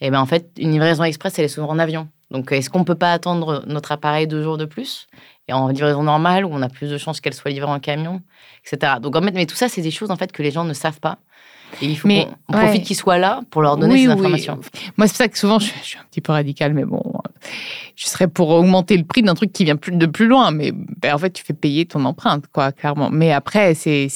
et 0.00 0.08
eh 0.08 0.10
ben 0.10 0.20
en 0.20 0.26
fait, 0.26 0.50
une 0.58 0.72
livraison 0.72 1.04
express, 1.04 1.38
elle 1.38 1.46
est 1.46 1.48
souvent 1.48 1.70
en 1.70 1.78
avion. 1.78 2.06
Donc, 2.30 2.50
est-ce 2.52 2.70
qu'on 2.70 2.80
ne 2.80 2.84
peut 2.84 2.96
pas 2.96 3.12
attendre 3.12 3.62
notre 3.66 3.92
appareil 3.92 4.26
deux 4.26 4.42
jours 4.42 4.58
de 4.58 4.64
plus 4.64 5.06
et 5.48 5.52
en 5.52 5.68
livraison 5.68 6.02
normale 6.02 6.44
où 6.44 6.48
on 6.52 6.60
a 6.62 6.68
plus 6.68 6.90
de 6.90 6.98
chances 6.98 7.20
qu'elle 7.20 7.34
soit 7.34 7.52
livrée 7.52 7.70
en 7.70 7.78
camion, 7.78 8.22
etc. 8.64 8.94
Donc, 9.00 9.14
en 9.14 9.22
fait, 9.22 9.32
mais 9.32 9.46
tout 9.46 9.54
ça, 9.54 9.68
c'est 9.68 9.82
des 9.82 9.92
choses 9.92 10.10
en 10.10 10.16
fait 10.16 10.32
que 10.32 10.42
les 10.42 10.50
gens 10.50 10.64
ne 10.64 10.74
savent 10.74 11.00
pas. 11.00 11.18
Et 11.82 11.86
il 11.86 11.96
faut 11.96 12.08
qu'on 12.08 12.52
profite 12.52 12.84
qu'ils 12.84 12.96
soient 12.96 13.18
là 13.18 13.42
pour 13.50 13.62
leur 13.62 13.76
donner 13.76 14.04
ces 14.04 14.10
informations. 14.10 14.58
Moi, 14.96 15.06
c'est 15.06 15.12
pour 15.12 15.16
ça 15.16 15.28
que 15.28 15.38
souvent, 15.38 15.58
je, 15.58 15.66
suis 15.82 15.98
un 15.98 16.04
petit 16.10 16.20
peu 16.20 16.32
radical, 16.32 16.72
mais 16.72 16.84
bon, 16.84 17.02
je 17.96 18.06
serais 18.06 18.28
pour 18.28 18.50
augmenter 18.50 18.96
le 18.96 19.04
prix 19.04 19.22
d'un 19.22 19.34
truc 19.34 19.52
qui 19.52 19.64
vient 19.64 19.76
de 19.86 20.06
plus 20.06 20.26
loin. 20.26 20.50
Mais 20.50 20.72
ben, 20.72 21.14
en 21.14 21.18
fait, 21.18 21.30
tu 21.30 21.42
fais 21.42 21.54
payer 21.54 21.86
ton 21.86 22.04
empreinte, 22.04 22.44
quoi, 22.52 22.70
clairement. 22.72 23.08
Mais 23.10 23.32
après, 23.32 23.74
c'est. 23.74 24.08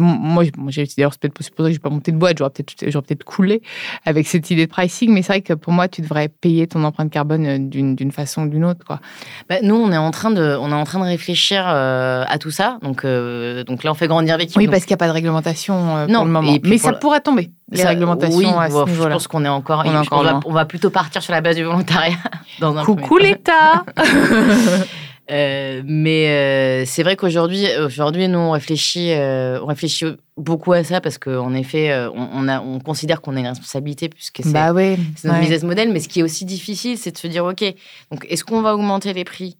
Moi, 0.00 0.44
j'ai 0.68 0.84
d'ailleurs, 0.96 1.12
c'est 1.12 1.20
peut-être 1.20 1.34
pour 1.34 1.44
ça 1.44 1.50
que 1.50 1.64
je 1.68 1.72
n'ai 1.72 1.78
pas 1.78 1.90
monté 1.90 2.10
de 2.10 2.16
boîte. 2.16 2.38
J'aurais 2.38 2.50
peut-être 2.50 3.06
peut 3.06 3.24
coulé 3.24 3.62
avec 4.04 4.26
cette 4.26 4.50
idée 4.50 4.66
de 4.66 4.70
pricing. 4.70 5.12
Mais 5.12 5.22
c'est 5.22 5.32
vrai 5.32 5.40
que 5.42 5.52
pour 5.52 5.72
moi, 5.72 5.86
tu 5.86 6.02
devrais 6.02 6.28
payer 6.28 6.66
ton 6.66 6.82
empreinte 6.82 7.10
carbone 7.10 7.46
euh, 7.46 7.58
d'une 7.58 8.12
façon 8.12 8.42
ou 8.42 8.48
d'une 8.48 8.64
autre, 8.64 8.84
quoi. 8.84 9.00
Ben, 9.48 9.60
nous, 9.62 9.76
on 9.76 9.92
est 9.92 9.96
en 9.96 10.10
train 10.10 10.32
de, 10.32 10.56
on 10.60 10.70
est 10.70 10.74
en 10.74 10.84
train 10.84 10.98
de 10.98 11.04
réfléchir 11.04 11.64
euh, 11.66 12.24
à 12.26 12.38
tout 12.38 12.50
ça. 12.50 12.78
Donc, 12.82 13.04
euh, 13.04 13.62
donc 13.62 13.84
là, 13.84 13.92
on 13.92 13.94
fait 13.94 14.08
grandir 14.08 14.38
l'équipe. 14.38 14.56
Oui, 14.56 14.66
parce 14.66 14.84
qu'il 14.84 14.90
n'y 14.90 14.94
a 14.94 14.98
pas 14.98 15.08
de 15.08 15.12
réglementation 15.12 16.06
pour 16.06 16.24
le 16.24 16.30
moment. 16.30 16.56
Mais 16.64 16.78
ça 16.78 16.92
pourrait 17.00 17.20
tomber 17.20 17.50
les 17.70 17.84
réglementations 17.84 18.36
oui, 18.36 18.46
à 18.46 18.70
ce 18.70 18.92
Je 18.92 19.08
pense 19.08 19.28
qu'on 19.28 19.44
est 19.44 19.48
encore. 19.48 19.82
On, 19.86 19.90
on, 20.10 20.22
va, 20.22 20.40
on, 20.44 20.52
va, 20.52 20.64
plutôt 20.64 20.90
partir 20.90 21.22
sur 21.22 21.32
la 21.32 21.40
base 21.40 21.56
du 21.56 21.64
volontariat. 21.64 22.16
Dans 22.60 22.76
un 22.76 22.84
Coucou 22.84 23.18
l'État 23.18 23.84
euh, 25.30 25.82
mais 25.84 26.28
euh, 26.28 26.84
c'est 26.86 27.02
vrai 27.02 27.16
qu'aujourd'hui, 27.16 27.66
aujourd'hui, 27.84 28.28
nous 28.28 28.38
on 28.38 28.50
réfléchit, 28.50 29.12
euh, 29.12 29.60
on 29.62 29.66
réfléchit 29.66 30.06
beaucoup 30.36 30.72
à 30.72 30.84
ça 30.84 31.00
parce 31.00 31.18
qu'en 31.18 31.54
effet, 31.54 31.92
on, 32.14 32.48
a, 32.48 32.60
on 32.60 32.80
considère 32.80 33.20
qu'on 33.20 33.36
a 33.36 33.40
une 33.40 33.48
responsabilité 33.48 34.08
puisque 34.08 34.40
c'est 34.42 34.52
bah 34.52 34.72
oui, 34.72 34.96
notre 35.24 35.40
business 35.40 35.62
model. 35.62 35.92
Mais 35.92 36.00
ce 36.00 36.08
qui 36.08 36.20
est 36.20 36.24
aussi 36.24 36.44
difficile, 36.44 36.98
c'est 36.98 37.12
de 37.12 37.18
se 37.18 37.26
dire, 37.26 37.44
ok, 37.44 37.64
donc 38.10 38.26
est-ce 38.28 38.44
qu'on 38.44 38.62
va 38.62 38.74
augmenter 38.74 39.12
les 39.12 39.24
prix? 39.24 39.56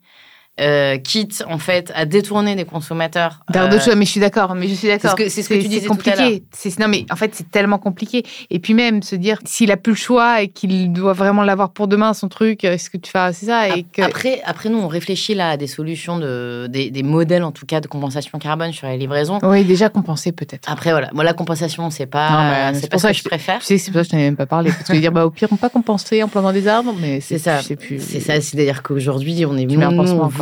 Euh, 0.60 0.98
quitte 0.98 1.42
en 1.48 1.58
fait 1.58 1.90
à 1.94 2.04
détourner 2.04 2.54
des 2.54 2.66
consommateurs. 2.66 3.40
Vers 3.50 3.68
d'autres 3.70 3.90
euh, 3.90 3.94
mais 3.96 4.04
je 4.04 4.10
suis 4.10 4.20
d'accord, 4.20 4.54
mais 4.54 4.68
je 4.68 4.74
suis 4.74 4.88
d'accord. 4.88 5.14
C'est 5.16 5.42
ce 5.42 5.48
que 5.48 5.54
tu 5.54 5.68
disais 5.68 5.86
compliqué. 5.86 6.42
C'est 6.52 6.78
non, 6.78 6.88
mais 6.88 7.06
en 7.10 7.16
fait 7.16 7.34
c'est 7.34 7.50
tellement 7.50 7.78
compliqué. 7.78 8.24
Et 8.50 8.58
puis 8.58 8.74
même 8.74 9.02
se 9.02 9.16
dire 9.16 9.38
s'il 9.46 9.70
a 9.70 9.78
plus 9.78 9.92
le 9.92 9.96
choix 9.96 10.42
et 10.42 10.48
qu'il 10.48 10.92
doit 10.92 11.14
vraiment 11.14 11.44
l'avoir 11.44 11.70
pour 11.70 11.88
demain 11.88 12.12
son 12.12 12.28
truc, 12.28 12.64
est-ce 12.64 12.90
que 12.90 12.98
tu 12.98 13.10
fais 13.10 13.32
c'est 13.32 13.46
ça 13.46 13.74
et 13.74 13.84
que... 13.84 14.02
Après, 14.02 14.42
après 14.44 14.68
nous 14.68 14.78
on 14.78 14.88
réfléchit 14.88 15.34
là 15.34 15.50
à 15.50 15.56
des 15.56 15.66
solutions 15.66 16.18
de 16.18 16.66
des, 16.68 16.90
des, 16.90 17.02
modèles 17.02 17.42
en 17.42 17.52
tout 17.52 17.64
cas 17.64 17.80
de 17.80 17.86
compensation 17.86 18.38
carbone 18.38 18.72
sur 18.72 18.86
les 18.86 18.98
livraisons. 18.98 19.38
Oui, 19.42 19.64
déjà 19.64 19.88
compensé 19.88 20.32
peut-être. 20.32 20.70
Après 20.70 20.90
voilà, 20.90 21.10
moi 21.14 21.24
la 21.24 21.32
compensation 21.32 21.88
c'est 21.90 22.06
pas 22.06 22.72
c'est 22.74 22.90
pas 22.90 22.98
ce 22.98 23.06
que 23.06 23.12
je 23.14 23.24
préfère. 23.24 23.60
Tu 23.60 23.66
sais, 23.66 23.78
c'est 23.78 23.92
pour 23.92 24.00
ça 24.00 24.04
que 24.04 24.10
je 24.10 24.16
n'en 24.16 24.22
ai 24.22 24.24
même 24.26 24.36
pas 24.36 24.46
parlé 24.46 24.70
parce 24.72 24.88
que 24.88 24.96
dire 24.96 25.12
bah 25.12 25.24
au 25.24 25.30
pire 25.30 25.48
on 25.50 25.56
peut 25.56 25.60
pas 25.60 25.70
compenser 25.70 26.22
en 26.22 26.28
plantant 26.28 26.52
des 26.52 26.68
arbres, 26.68 26.94
mais 27.00 27.20
c'est 27.20 27.38
ça. 27.38 27.60
C'est 27.62 28.20
ça, 28.20 28.40
c'est-à-dire 28.40 28.82
qu'aujourd'hui 28.82 29.46
on 29.46 29.56
est 29.56 29.64
venu, 29.64 29.78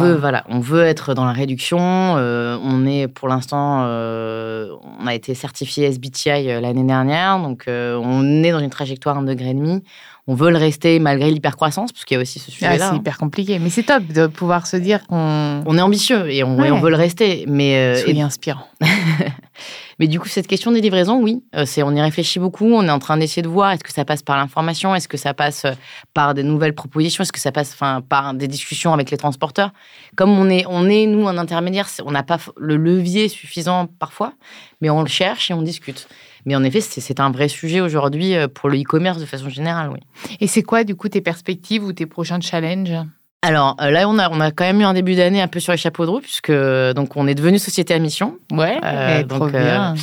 veut 0.01 0.15
voilà, 0.15 0.45
on 0.49 0.61
veut 0.61 0.85
être 0.85 1.15
dans 1.15 1.25
la 1.25 1.33
réduction. 1.33 1.79
Euh, 1.81 2.59
on 2.63 2.87
est 2.87 3.09
pour 3.09 3.29
l'instant, 3.29 3.85
euh, 3.85 4.71
on 5.01 5.07
a 5.07 5.15
été 5.15 5.35
certifié 5.35 5.87
SBTI 5.87 6.51
euh, 6.51 6.61
l'année 6.61 6.85
dernière, 6.85 7.39
donc 7.39 7.65
on 7.69 8.43
est 8.43 8.51
dans 8.51 8.61
une 8.61 8.71
trajectoire 8.71 9.19
un 9.19 9.23
degré 9.23 9.51
et 9.51 9.55
demi. 9.55 9.83
On 10.27 10.35
veut 10.35 10.51
le 10.51 10.59
rester 10.59 10.99
malgré 10.99 11.31
l'hypercroissance, 11.31 11.91
parce 11.91 12.05
qu'il 12.05 12.17
y 12.17 12.19
a 12.19 12.21
aussi 12.21 12.39
ce 12.39 12.51
sujet-là. 12.51 12.77
Ah, 12.81 12.91
c'est 12.91 12.97
hyper 12.97 13.17
compliqué, 13.17 13.59
mais 13.59 13.71
c'est 13.71 13.85
top 13.85 14.07
de 14.07 14.27
pouvoir 14.27 14.67
se 14.67 14.77
dire 14.77 15.07
qu'on. 15.07 15.63
On 15.65 15.79
est 15.79 15.81
ambitieux 15.81 16.31
et 16.31 16.45
on, 16.45 16.63
et 16.63 16.71
on 16.71 16.81
veut 16.81 16.91
le 16.91 16.97
rester, 16.97 17.45
mais. 17.49 17.97
Soyez 17.97 18.23
inspirant. 18.23 18.67
Mais 19.99 20.07
du 20.07 20.21
coup, 20.21 20.29
cette 20.29 20.47
question 20.47 20.71
des 20.71 20.81
livraisons, 20.81 21.21
oui, 21.21 21.43
euh, 21.57 21.65
c'est 21.67 21.83
on 21.83 21.91
y 21.93 22.01
réfléchit 22.01 22.39
beaucoup. 22.39 22.67
On 22.67 22.85
est 22.85 22.91
en 22.91 22.99
train 22.99 23.17
d'essayer 23.17 23.43
de 23.43 23.49
voir 23.49 23.73
est-ce 23.73 23.83
que 23.83 23.93
ça 23.93 24.05
passe 24.05 24.23
par 24.23 24.37
l'information, 24.37 24.95
est-ce 24.95 25.09
que 25.09 25.17
ça 25.17 25.35
passe 25.35 25.65
euh, 25.65 25.73
par 26.15 26.35
des 26.35 26.43
nouvelles 26.43 26.75
propositions, 26.75 27.23
est-ce 27.23 27.33
que 27.33 27.41
ça 27.41 27.53
passe 27.53 27.73
enfin 27.73 28.01
par 28.01 28.35
des 28.35 28.49
discussions 28.49 28.93
avec 28.93 29.11
les 29.11 29.17
transporteurs. 29.17 29.73
Comme 30.17 30.31
on 30.31 30.49
est, 30.49 30.65
on 30.69 30.89
est 30.89 31.07
nous 31.07 31.27
un 31.27 31.37
intermédiaire, 31.37 31.89
on 32.05 32.13
n'a 32.13 32.23
pas 32.23 32.39
le 32.57 32.77
levier 32.77 33.29
suffisant 33.29 33.87
parfois, 33.87 34.35
mais 34.81 34.91
on 34.91 35.03
le 35.03 35.09
cherche 35.09 35.51
et 35.51 35.55
on 35.55 35.63
discute. 35.63 36.09
Mais 36.47 36.55
en 36.55 36.63
effet, 36.63 36.81
c'est 36.81 37.21
un 37.21 37.31
vrai 37.31 37.49
sujet 37.49 37.81
aujourd'hui 37.81 38.35
euh, 38.35 38.49
pour 38.49 38.69
le 38.69 38.81
e-commerce 38.81 39.19
de 39.19 39.27
façon 39.27 39.49
générale, 39.49 39.91
oui. 39.91 40.01
Et 40.41 40.47
c'est 40.47 40.63
quoi, 40.63 40.85
du 40.85 40.95
coup, 40.95 41.09
tes 41.09 41.21
perspectives 41.21 41.85
ou 41.85 41.93
tes 41.93 42.07
prochains 42.07 42.41
challenges? 42.41 43.05
Alors 43.43 43.77
euh, 43.81 43.91
là, 43.91 44.09
on 44.09 44.19
a, 44.19 44.29
on 44.31 44.41
a 44.41 44.51
quand 44.51 44.65
même 44.65 44.81
eu 44.81 44.85
un 44.85 44.95
début 44.95 45.15
d'année 45.15 45.41
un 45.41 45.47
peu 45.47 45.61
sur 45.61 45.73
les 45.73 45.79
chapeaux 45.79 46.05
de 46.05 46.11
roue, 46.11 46.21
puisque 46.21 46.53
donc 46.95 47.17
on 47.17 47.27
est 47.29 47.35
devenu 47.35 47.59
société 47.59 47.95
à 47.95 47.99
mission. 47.99 48.39
Ouais, 48.51 48.81
euh, 48.85 49.23
donc, 49.23 49.53
bien. 49.53 49.95
Euh, 49.95 49.97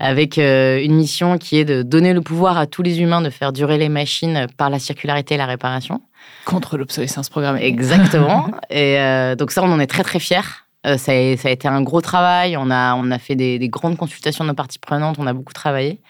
avec 0.00 0.36
une 0.36 0.94
mission 0.94 1.38
qui 1.38 1.58
est 1.58 1.64
de 1.64 1.82
donner 1.82 2.12
le 2.14 2.20
pouvoir 2.20 2.56
à 2.56 2.68
tous 2.68 2.82
les 2.82 3.00
humains 3.00 3.20
de 3.20 3.30
faire 3.30 3.52
durer 3.52 3.78
les 3.78 3.88
machines 3.88 4.46
par 4.56 4.70
la 4.70 4.78
circularité 4.78 5.34
et 5.34 5.38
la 5.38 5.46
réparation. 5.46 6.02
Contre 6.44 6.78
l'obsolescence 6.78 7.28
programmée. 7.28 7.64
Exactement. 7.64 8.48
et 8.70 8.96
donc 9.36 9.50
ça, 9.50 9.64
on 9.64 9.72
en 9.72 9.80
est 9.80 9.88
très 9.88 10.04
très 10.04 10.20
fiers. 10.20 10.40
Ça 10.84 10.92
a, 10.92 10.98
ça, 10.98 11.12
a, 11.12 11.50
été 11.50 11.66
un 11.66 11.82
gros 11.82 12.00
travail. 12.00 12.56
On 12.56 12.70
a, 12.70 12.94
on 12.94 13.10
a 13.10 13.18
fait 13.18 13.34
des, 13.34 13.58
des, 13.58 13.68
grandes 13.68 13.96
consultations 13.96 14.44
de 14.44 14.50
nos 14.50 14.54
parties 14.54 14.78
prenantes. 14.78 15.16
On 15.18 15.26
a 15.26 15.32
beaucoup 15.32 15.52
travaillé. 15.52 16.00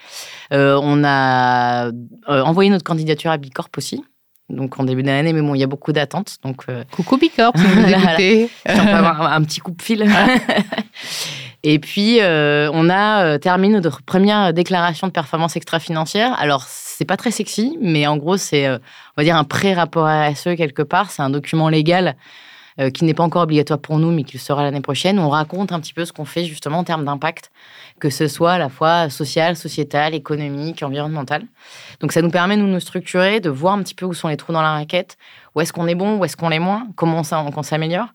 on 0.50 1.02
a 1.02 1.90
envoyé 2.28 2.68
notre 2.68 2.84
candidature 2.84 3.30
à 3.30 3.38
Bicorp 3.38 3.70
aussi 3.78 4.04
donc 4.48 4.78
en 4.80 4.84
début 4.84 5.02
d'année, 5.02 5.32
mais 5.32 5.42
bon, 5.42 5.54
il 5.54 5.58
y 5.58 5.64
a 5.64 5.66
beaucoup 5.66 5.92
d'attentes. 5.92 6.38
Donc, 6.42 6.62
euh, 6.68 6.84
Coucou 6.90 7.18
Bicorp, 7.18 7.52
si 7.56 7.64
vous 7.64 7.88
écoutez. 7.88 8.50
on 8.66 8.84
peut 8.84 8.90
avoir 8.90 9.32
un, 9.32 9.42
petit 9.42 9.60
coup 9.60 9.72
de 9.72 9.82
fil. 9.82 10.08
Et 11.64 11.78
puis, 11.78 12.20
euh, 12.20 12.70
on 12.72 12.88
a 12.88 13.24
euh, 13.24 13.38
terminé 13.38 13.74
notre 13.74 14.02
première 14.02 14.52
déclaration 14.54 15.06
de 15.06 15.12
performance 15.12 15.56
extra-financière. 15.56 16.38
Alors, 16.38 16.64
c'est 16.66 17.04
pas 17.04 17.16
très 17.16 17.30
sexy, 17.30 17.76
mais 17.80 18.06
en 18.06 18.16
gros, 18.16 18.36
c'est, 18.36 18.68
on 18.70 18.78
va 19.16 19.24
dire, 19.24 19.36
un 19.36 19.44
pré-rapport 19.44 20.06
RSE 20.06 20.56
quelque 20.56 20.82
part. 20.82 21.10
C'est 21.10 21.22
un 21.22 21.30
document 21.30 21.68
légal 21.68 22.16
qui 22.94 23.04
n'est 23.04 23.14
pas 23.14 23.24
encore 23.24 23.42
obligatoire 23.42 23.80
pour 23.80 23.98
nous, 23.98 24.10
mais 24.10 24.24
qui 24.24 24.36
le 24.36 24.42
sera 24.42 24.62
l'année 24.62 24.80
prochaine. 24.80 25.18
On 25.18 25.30
raconte 25.30 25.72
un 25.72 25.80
petit 25.80 25.94
peu 25.94 26.04
ce 26.04 26.12
qu'on 26.12 26.24
fait 26.24 26.44
justement 26.44 26.78
en 26.78 26.84
termes 26.84 27.04
d'impact 27.04 27.50
que 27.98 28.10
ce 28.10 28.28
soit 28.28 28.52
à 28.52 28.58
la 28.58 28.68
fois 28.68 29.10
social, 29.10 29.56
sociétal, 29.56 30.14
économique, 30.14 30.82
environnemental. 30.82 31.44
Donc 32.00 32.12
ça 32.12 32.22
nous 32.22 32.30
permet 32.30 32.56
de 32.56 32.62
nous 32.62 32.80
structurer, 32.80 33.40
de 33.40 33.50
voir 33.50 33.74
un 33.74 33.82
petit 33.82 33.94
peu 33.94 34.06
où 34.06 34.14
sont 34.14 34.28
les 34.28 34.36
trous 34.36 34.52
dans 34.52 34.62
la 34.62 34.72
raquette, 34.72 35.16
où 35.54 35.60
est-ce 35.60 35.72
qu'on 35.72 35.86
est 35.86 35.94
bon, 35.94 36.18
où 36.18 36.24
est-ce 36.24 36.36
qu'on 36.36 36.48
l'est 36.48 36.58
moins, 36.58 36.86
comment 36.96 37.22
on, 37.30 37.62
s'améliore. 37.62 38.08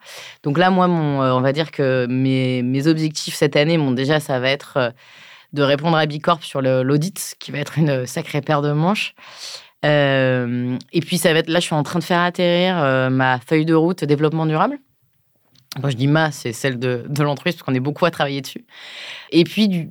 Donc 0.43 0.57
là, 0.57 0.69
moi, 0.69 0.87
mon, 0.87 1.21
euh, 1.21 1.33
on 1.33 1.41
va 1.41 1.51
dire 1.51 1.71
que 1.71 2.07
mes, 2.09 2.63
mes 2.63 2.87
objectifs 2.87 3.35
cette 3.35 3.55
année, 3.55 3.77
bon, 3.77 3.91
déjà, 3.91 4.19
ça 4.19 4.39
va 4.39 4.49
être 4.49 4.77
euh, 4.77 4.89
de 5.51 5.61
répondre 5.61 5.97
à 5.97 6.05
Bicorp 6.05 6.43
sur 6.43 6.61
l'audit, 6.61 7.35
qui 7.39 7.51
va 7.51 7.59
être 7.59 7.77
une 7.77 8.07
sacrée 8.07 8.41
paire 8.41 8.61
de 8.61 8.71
manches. 8.71 9.13
Euh, 9.85 10.77
et 10.91 10.99
puis, 11.01 11.17
ça 11.17 11.33
va 11.33 11.39
être, 11.39 11.49
là, 11.49 11.59
je 11.59 11.65
suis 11.65 11.75
en 11.75 11.83
train 11.83 11.99
de 11.99 12.03
faire 12.03 12.21
atterrir 12.21 12.75
ma 13.11 13.39
feuille 13.39 13.65
de 13.65 13.73
route 13.73 14.03
développement 14.03 14.45
durable. 14.45 14.79
Quand 15.81 15.89
je 15.89 15.97
dis 15.97 16.07
ma, 16.07 16.31
c'est 16.31 16.53
celle 16.53 16.77
de, 16.77 17.03
l'entreprise, 17.19 17.55
parce 17.55 17.63
qu'on 17.63 17.73
est 17.73 17.79
beaucoup 17.79 18.05
à 18.05 18.11
travailler 18.11 18.41
dessus. 18.41 18.65
Et 19.31 19.43
puis, 19.43 19.89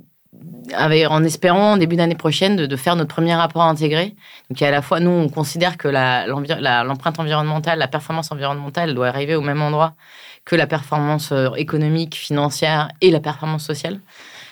en 0.76 1.24
espérant, 1.24 1.72
en 1.72 1.76
début 1.76 1.96
d'année 1.96 2.14
prochaine, 2.14 2.56
de, 2.56 2.76
faire 2.76 2.96
notre 2.96 3.14
premier 3.14 3.34
rapport 3.34 3.62
intégré. 3.62 4.14
Donc, 4.48 4.62
à 4.62 4.70
la 4.70 4.80
fois, 4.80 5.00
nous, 5.00 5.10
on 5.10 5.28
considère 5.28 5.76
que 5.76 5.88
l'empreinte 5.88 7.18
environnementale, 7.18 7.78
la 7.78 7.88
performance 7.88 8.30
environnementale 8.30 8.94
doit 8.94 9.08
arriver 9.08 9.34
au 9.34 9.42
même 9.42 9.60
endroit 9.60 9.94
que 10.44 10.56
la 10.56 10.66
performance 10.66 11.30
euh, 11.30 11.50
économique, 11.54 12.16
financière 12.16 12.88
et 13.00 13.12
la 13.12 13.20
performance 13.20 13.64
sociale. 13.64 14.00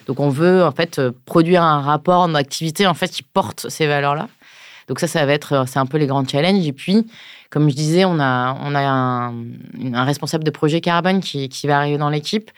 Donc, 0.07 0.21
on 0.21 0.29
veut, 0.29 0.65
en 0.65 0.71
fait, 0.71 1.01
euh, 1.01 1.11
produire 1.27 1.65
un 1.65 1.81
rapport 1.81 2.29
d'activité, 2.29 2.87
en 2.87 2.95
fait, 2.95 3.09
qui 3.09 3.25
porte 3.25 3.69
ces 3.69 3.89
valeurs-là. 3.89 4.29
Donc, 4.91 5.01
ça, 5.01 5.07
ça 5.07 5.25
va 5.25 5.33
être, 5.33 5.53
euh, 5.53 5.65
c'est 5.67 5.79
un 5.79 5.87
peu 5.87 5.97
les 5.99 6.09
grands 6.09 6.27
challenges. 6.27 6.67
Et 6.67 6.73
puis, 6.73 7.07
comme 7.49 7.71
je 7.71 7.77
disais, 7.77 8.05
on 8.05 8.19
a, 8.21 8.59
on 8.61 8.75
a 8.75 8.81
un, 8.81 10.05
responsable 10.05 10.45
de 10.45 10.51
projet 10.51 10.81
carbone 10.81 11.21
qui, 11.21 11.49
qui 11.49 11.69
va 11.69 11.79
arriver 11.79 11.97
dans 11.97 12.11
l'équipe. 12.11 12.51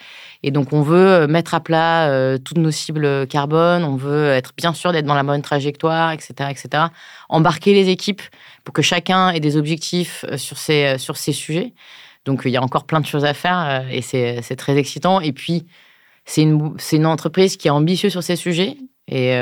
Et 0.42 0.50
donc, 0.50 0.72
on 0.72 0.82
veut 0.82 1.26
mettre 1.26 1.54
à 1.54 1.60
plat 1.60 2.08
euh, 2.08 2.38
toutes 2.38 2.56
nos 2.56 2.70
cibles 2.70 3.26
carbone. 3.26 3.84
On 3.84 3.96
veut 3.96 4.30
être 4.30 4.52
bien 4.56 4.72
sûr 4.72 4.92
d'être 4.92 5.04
dans 5.04 5.14
la 5.14 5.22
bonne 5.22 5.42
trajectoire, 5.42 6.12
etc., 6.12 6.32
etc. 6.50 6.84
Embarquer 7.28 7.74
les 7.74 7.90
équipes 7.90 8.22
pour 8.64 8.72
que 8.72 8.82
chacun 8.82 9.28
ait 9.30 9.40
des 9.40 9.58
objectifs 9.58 10.24
euh, 10.30 10.38
sur 10.38 10.56
ces, 10.56 10.84
euh, 10.84 10.98
sur 10.98 11.18
ces 11.18 11.32
sujets. 11.32 11.74
Donc, 12.24 12.42
il 12.46 12.50
y 12.50 12.56
a 12.56 12.62
encore 12.62 12.84
plein 12.84 13.00
de 13.00 13.06
choses 13.06 13.26
à 13.26 13.34
faire 13.34 13.84
et 13.90 14.00
c'est 14.00 14.56
très 14.56 14.78
excitant. 14.78 15.20
Et 15.20 15.32
puis, 15.32 15.66
c'est 16.24 16.42
une, 16.42 16.76
une 16.92 17.06
entreprise 17.06 17.58
qui 17.58 17.68
est 17.68 17.70
ambitieuse 17.70 18.12
sur 18.12 18.22
ces 18.22 18.36
sujets. 18.36 18.76
Et, 19.08 19.36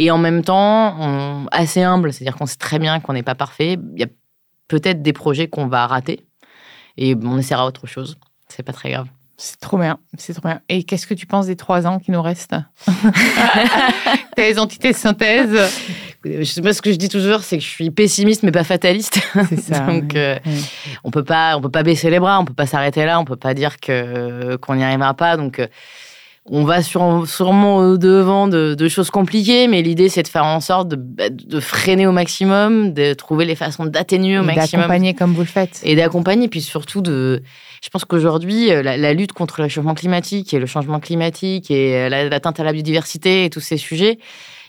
et 0.00 0.10
en 0.10 0.16
même 0.16 0.42
temps, 0.42 1.46
assez 1.52 1.82
humble, 1.82 2.10
c'est-à-dire 2.10 2.34
qu'on 2.34 2.46
sait 2.46 2.56
très 2.56 2.78
bien 2.78 3.00
qu'on 3.00 3.12
n'est 3.12 3.22
pas 3.22 3.34
parfait. 3.34 3.76
Il 3.94 4.00
y 4.00 4.02
a 4.02 4.08
peut-être 4.66 5.02
des 5.02 5.12
projets 5.12 5.46
qu'on 5.46 5.66
va 5.66 5.86
rater 5.86 6.24
et 6.96 7.14
on 7.22 7.36
essaiera 7.36 7.66
autre 7.66 7.86
chose. 7.86 8.16
C'est 8.48 8.62
pas 8.62 8.72
très 8.72 8.92
grave. 8.92 9.08
C'est 9.36 9.60
trop 9.60 9.76
bien, 9.76 9.98
c'est 10.16 10.32
trop 10.32 10.48
bien. 10.48 10.62
Et 10.70 10.84
qu'est-ce 10.84 11.06
que 11.06 11.12
tu 11.12 11.26
penses 11.26 11.46
des 11.46 11.56
trois 11.56 11.86
ans 11.86 11.98
qui 11.98 12.12
nous 12.12 12.22
restent? 12.22 12.56
Tes 14.36 14.58
entités 14.58 14.94
synthèse 14.94 15.70
Je 16.24 16.44
sais 16.44 16.62
pas 16.62 16.72
ce 16.72 16.80
que 16.80 16.92
je 16.92 16.96
dis 16.96 17.10
toujours, 17.10 17.42
c'est 17.42 17.58
que 17.58 17.64
je 17.64 17.68
suis 17.68 17.90
pessimiste 17.90 18.42
mais 18.42 18.52
pas 18.52 18.64
fataliste. 18.64 19.20
C'est 19.50 19.60
ça. 19.60 19.80
Donc 19.86 20.16
euh, 20.16 20.38
on 21.04 21.10
peut 21.10 21.24
pas, 21.24 21.58
on 21.58 21.60
peut 21.60 21.70
pas 21.70 21.82
baisser 21.82 22.08
les 22.08 22.20
bras, 22.20 22.40
on 22.40 22.46
peut 22.46 22.54
pas 22.54 22.66
s'arrêter 22.66 23.04
là, 23.04 23.20
on 23.20 23.26
peut 23.26 23.36
pas 23.36 23.52
dire 23.52 23.80
que 23.80 24.56
qu'on 24.56 24.76
n'y 24.76 24.84
arrivera 24.84 25.12
pas. 25.12 25.36
Donc 25.36 25.58
euh, 25.58 25.66
on 26.46 26.64
va 26.64 26.82
sûrement 26.82 27.76
au 27.76 27.98
devant 27.98 28.48
de, 28.48 28.88
choses 28.88 29.10
compliquées, 29.10 29.68
mais 29.68 29.82
l'idée 29.82 30.08
c'est 30.08 30.22
de 30.22 30.28
faire 30.28 30.44
en 30.44 30.60
sorte 30.60 30.88
de, 30.88 30.96
bah, 30.96 31.24
freiner 31.60 32.06
au 32.06 32.12
maximum, 32.12 32.92
de 32.92 33.14
trouver 33.14 33.44
les 33.44 33.54
façons 33.54 33.84
d'atténuer 33.84 34.38
au 34.38 34.42
maximum. 34.42 34.82
D'accompagner 34.82 35.14
comme 35.14 35.32
vous 35.34 35.42
le 35.42 35.46
faites. 35.46 35.80
Et 35.84 35.96
d'accompagner, 35.96 36.48
puis 36.48 36.62
surtout 36.62 37.02
de. 37.02 37.42
Je 37.82 37.88
pense 37.88 38.04
qu'aujourd'hui, 38.04 38.72
euh, 38.72 38.82
la, 38.82 39.14
lutte 39.14 39.32
contre 39.32 39.62
le 39.62 39.68
changement 39.68 39.94
climatique 39.94 40.52
et 40.52 40.58
le 40.58 40.66
changement 40.66 41.00
climatique 41.00 41.70
et 41.70 41.96
euh, 41.96 42.08
l'atteinte 42.08 42.60
à 42.60 42.64
la 42.64 42.72
biodiversité 42.72 43.44
et 43.44 43.50
tous 43.50 43.60
ces 43.60 43.76
sujets, 43.76 44.18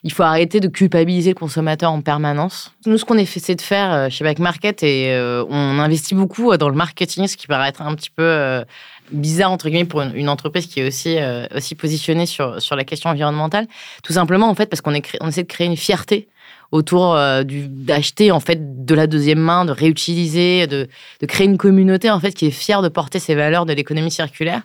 il 0.03 0.11
faut 0.11 0.23
arrêter 0.23 0.59
de 0.59 0.67
culpabiliser 0.67 1.31
le 1.31 1.35
consommateur 1.35 1.91
en 1.91 2.01
permanence. 2.01 2.73
Nous, 2.85 2.97
ce 2.97 3.05
qu'on 3.05 3.17
essaie 3.17 3.55
de 3.55 3.61
faire 3.61 3.91
euh, 3.91 4.09
chez 4.09 4.23
Back 4.23 4.39
Market, 4.39 4.83
et 4.83 5.15
on 5.49 5.79
investit 5.79 6.15
beaucoup 6.15 6.55
dans 6.57 6.69
le 6.69 6.75
marketing, 6.75 7.27
ce 7.27 7.37
qui 7.37 7.47
paraît 7.47 7.69
être 7.69 7.81
un 7.81 7.95
petit 7.95 8.09
peu 8.09 8.63
bizarre 9.11 9.51
entre 9.51 9.69
guillemets 9.69 9.85
pour 9.85 10.01
une, 10.01 10.29
entreprise 10.29 10.67
qui 10.67 10.79
est 10.79 10.87
aussi 10.87 11.17
euh, 11.17 11.45
aussi 11.55 11.75
positionnée 11.75 12.25
sur 12.25 12.61
sur 12.61 12.75
la 12.75 12.83
question 12.83 13.09
environnementale 13.09 13.67
tout 14.03 14.13
simplement 14.13 14.49
en 14.49 14.55
fait 14.55 14.67
parce 14.67 14.81
qu'on 14.81 14.93
on 15.21 15.27
essaie 15.27 15.43
de 15.43 15.47
créer 15.47 15.67
une 15.67 15.77
fierté 15.77 16.27
autour 16.71 17.15
euh, 17.15 17.43
d'acheter 17.45 18.31
en 18.31 18.39
fait 18.39 18.85
de 18.85 18.95
la 18.95 19.07
deuxième 19.07 19.39
main 19.39 19.65
de 19.65 19.71
réutiliser 19.71 20.67
de, 20.67 20.87
de 21.19 21.25
créer 21.25 21.45
une 21.45 21.57
communauté 21.57 22.09
en 22.09 22.19
fait 22.19 22.31
qui 22.31 22.45
est 22.45 22.51
fière 22.51 22.81
de 22.81 22.89
porter 22.89 23.19
ces 23.19 23.35
valeurs 23.35 23.65
de 23.65 23.73
l'économie 23.73 24.11
circulaire. 24.11 24.61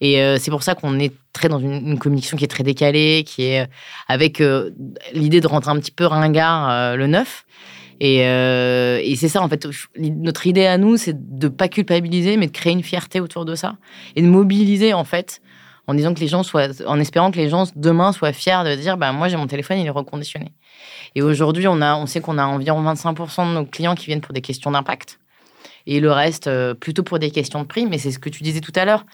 Et 0.00 0.20
euh, 0.20 0.38
c'est 0.38 0.50
pour 0.50 0.62
ça 0.62 0.74
qu'on 0.74 0.98
est 0.98 1.12
très 1.32 1.48
dans 1.48 1.58
une, 1.58 1.98
communication 1.98 2.36
qui 2.36 2.44
est 2.44 2.48
très 2.48 2.64
décalée 2.64 3.24
qui 3.26 3.44
est 3.44 3.66
avec 4.08 4.42
l'idée 5.14 5.40
de 5.40 5.46
rentrer 5.46 5.70
un 5.70 5.78
petit 5.78 5.90
peu 5.90 6.06
ringard 6.06 6.96
le 6.96 7.06
neuf. 7.06 7.44
Euh, 8.02 9.00
et, 9.02 9.16
c'est 9.16 9.28
ça, 9.28 9.42
en 9.42 9.48
fait, 9.48 9.66
notre 9.98 10.46
idée 10.46 10.66
à 10.66 10.78
nous, 10.78 10.96
c'est 10.96 11.14
de 11.36 11.48
pas 11.48 11.68
culpabiliser, 11.68 12.36
mais 12.36 12.46
de 12.46 12.52
créer 12.52 12.72
une 12.72 12.82
fierté 12.82 13.20
autour 13.20 13.44
de 13.44 13.54
ça. 13.54 13.76
Et 14.16 14.22
de 14.22 14.26
mobiliser, 14.26 14.92
en 14.92 15.04
fait, 15.04 15.40
en 15.86 15.94
disant 15.94 16.14
que 16.14 16.20
les 16.20 16.28
gens 16.28 16.42
soient, 16.42 16.68
en 16.86 17.00
espérant 17.00 17.30
que 17.30 17.36
les 17.36 17.48
gens 17.48 17.64
demain 17.74 18.12
soient 18.12 18.32
fiers 18.32 18.62
de 18.64 18.74
dire, 18.76 18.96
bah, 18.96 19.12
moi, 19.12 19.28
j'ai 19.28 19.36
mon 19.36 19.46
téléphone, 19.46 19.78
il 19.78 19.86
est 19.86 19.90
reconditionné. 19.90 20.52
Et 21.14 21.22
aujourd'hui, 21.22 21.66
on 21.66 21.80
a, 21.80 21.96
on 21.96 22.06
sait 22.06 22.20
qu'on 22.20 22.38
a 22.38 22.44
environ 22.44 22.82
25% 22.82 23.48
de 23.48 23.54
nos 23.54 23.64
clients 23.64 23.94
qui 23.94 24.06
viennent 24.06 24.20
pour 24.20 24.32
des 24.32 24.40
questions 24.40 24.70
d'impact. 24.70 25.18
Et 25.86 26.00
le 26.00 26.12
reste, 26.12 26.46
euh, 26.46 26.74
plutôt 26.74 27.02
pour 27.02 27.18
des 27.18 27.30
questions 27.30 27.60
de 27.60 27.66
prix, 27.66 27.86
mais 27.86 27.98
c'est 27.98 28.12
ce 28.12 28.18
que 28.18 28.28
tu 28.28 28.42
disais 28.42 28.60
tout 28.60 28.72
à 28.76 28.84
l'heure. 28.84 29.04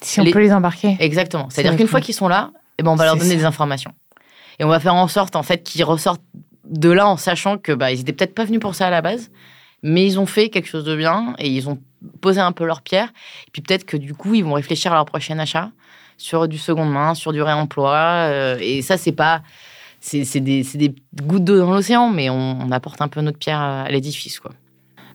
Si 0.00 0.20
on 0.20 0.24
peut 0.24 0.40
les 0.40 0.52
embarquer. 0.52 0.96
Exactement. 1.00 1.48
C'est-à-dire 1.50 1.76
qu'une 1.76 1.88
fois 1.88 2.00
qu'ils 2.00 2.14
sont 2.14 2.28
là, 2.28 2.50
eh 2.78 2.82
ben, 2.82 2.90
on 2.90 2.96
va 2.96 3.04
leur 3.04 3.16
donner 3.16 3.36
des 3.36 3.44
informations. 3.44 3.92
Et 4.58 4.64
on 4.64 4.68
va 4.68 4.80
faire 4.80 4.94
en 4.94 5.08
sorte, 5.08 5.36
en 5.36 5.42
fait, 5.42 5.62
qu'ils 5.62 5.84
ressortent 5.84 6.22
de 6.64 6.90
là 6.90 7.08
en 7.08 7.16
sachant 7.16 7.58
que 7.58 7.72
bah, 7.72 7.90
ils 7.90 8.00
étaient 8.00 8.12
peut-être 8.12 8.34
pas 8.34 8.44
venus 8.44 8.60
pour 8.60 8.74
ça 8.74 8.86
à 8.86 8.90
la 8.90 9.02
base, 9.02 9.30
mais 9.82 10.06
ils 10.06 10.18
ont 10.18 10.26
fait 10.26 10.48
quelque 10.48 10.68
chose 10.68 10.84
de 10.84 10.94
bien 10.94 11.34
et 11.38 11.48
ils 11.48 11.68
ont 11.68 11.78
posé 12.20 12.40
un 12.40 12.52
peu 12.52 12.64
leur 12.64 12.82
pierre. 12.82 13.12
Et 13.46 13.50
puis 13.52 13.62
peut-être 13.62 13.84
que 13.84 13.96
du 13.96 14.14
coup, 14.14 14.34
ils 14.34 14.44
vont 14.44 14.54
réfléchir 14.54 14.92
à 14.92 14.94
leur 14.94 15.04
prochain 15.04 15.38
achat 15.38 15.70
sur 16.22 16.46
du 16.48 16.58
seconde 16.58 16.90
main, 16.90 17.14
sur 17.14 17.32
du 17.32 17.42
réemploi. 17.42 17.94
Euh, 17.94 18.56
et 18.60 18.82
ça, 18.82 18.96
c'est 18.96 19.12
pas. 19.12 19.42
C'est 20.00 20.40
des, 20.40 20.66
des, 20.74 20.94
gouttes 21.22 21.44
d'eau 21.44 21.58
dans 21.58 21.70
l'océan, 21.70 22.10
mais 22.10 22.28
on, 22.28 22.58
on, 22.60 22.72
apporte 22.72 23.00
un 23.00 23.06
peu 23.06 23.20
notre 23.20 23.38
pierre 23.38 23.60
à 23.60 23.88
l'édifice, 23.88 24.40
quoi. 24.40 24.50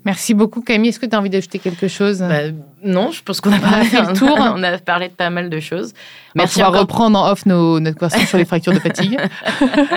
Merci 0.07 0.33
beaucoup 0.33 0.61
Camille. 0.61 0.87
Est-ce 0.87 1.01
que 1.01 1.05
tu 1.05 1.13
as 1.13 1.19
envie 1.19 1.29
d'ajouter 1.29 1.59
quelque 1.59 1.89
chose? 1.89 2.19
Bah, 2.19 2.43
Non, 2.81 3.11
je 3.11 3.21
pense 3.21 3.41
qu'on 3.41 3.51
a, 3.51 3.59
pas 3.59 3.83
fait 3.83 4.01
le 4.01 4.13
tour. 4.13 4.37
on 4.39 4.63
a 4.63 4.77
parlé 4.77 5.09
de 5.09 5.13
pas 5.13 5.29
mal 5.29 5.49
de 5.49 5.59
choses. 5.59 5.93
Merci. 6.33 6.63
On 6.63 6.71
va 6.71 6.79
reprendre 6.79 7.19
en 7.19 7.29
off 7.29 7.45
nos, 7.45 7.81
notre 7.81 7.97
conversation 7.97 8.25
sur 8.25 8.37
les 8.37 8.45
fractures 8.45 8.71
de 8.71 8.79
fatigue. 8.79 9.19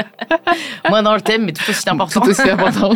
Moins 0.88 1.04
dans 1.04 1.14
le 1.14 1.20
thème, 1.20 1.44
mais 1.44 1.52
tout 1.52 1.62
aussi 1.70 1.88
important. 1.88 2.22
Tout 2.22 2.30
aussi 2.30 2.50
important. 2.50 2.90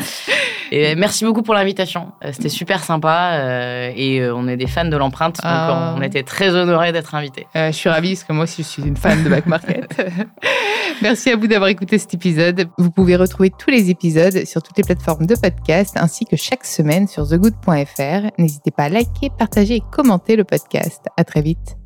Et 0.76 0.96
merci 0.96 1.24
beaucoup 1.24 1.42
pour 1.42 1.54
l'invitation. 1.54 2.08
Euh, 2.24 2.30
c'était 2.32 2.48
super 2.48 2.82
sympa 2.82 3.34
euh, 3.34 3.92
et 3.94 4.18
euh, 4.18 4.34
on 4.34 4.48
est 4.48 4.56
des 4.56 4.66
fans 4.66 4.84
de 4.84 4.96
l'empreinte, 4.96 5.36
donc 5.36 5.44
ah. 5.44 5.94
on 5.96 6.02
était 6.02 6.24
très 6.24 6.52
honorés 6.52 6.90
d'être 6.90 7.14
invités. 7.14 7.46
je 7.54 7.70
suis 7.70 7.88
ravie 7.88 8.14
parce 8.14 8.24
que 8.24 8.32
moi 8.32 8.42
aussi 8.42 8.64
je 8.64 8.68
suis 8.68 8.82
une 8.82 8.96
fan 8.96 9.22
de 9.22 9.28
Back 9.28 9.46
Market. 9.46 10.04
merci 11.02 11.30
à 11.30 11.36
vous 11.36 11.46
d'avoir 11.46 11.68
écouté 11.68 11.96
cet 11.98 12.14
épisode. 12.14 12.68
Vous 12.76 12.90
pouvez 12.90 13.14
retrouver 13.14 13.52
tous 13.56 13.70
les 13.70 13.88
épisodes 13.88 14.44
sur 14.46 14.64
toutes 14.64 14.76
les 14.76 14.82
plateformes 14.82 15.26
de 15.26 15.36
podcast 15.36 15.96
ainsi 15.96 16.24
que 16.24 16.34
chaque 16.34 16.64
semaine 16.64 17.06
sur 17.06 17.28
thegood.fr. 17.28 18.30
N'hésitez 18.38 18.72
pas 18.72 18.84
à 18.84 18.88
liker, 18.88 19.30
partager 19.38 19.76
et 19.76 19.82
commenter 19.92 20.34
le 20.34 20.42
podcast. 20.42 21.06
À 21.16 21.22
très 21.22 21.40
vite. 21.42 21.83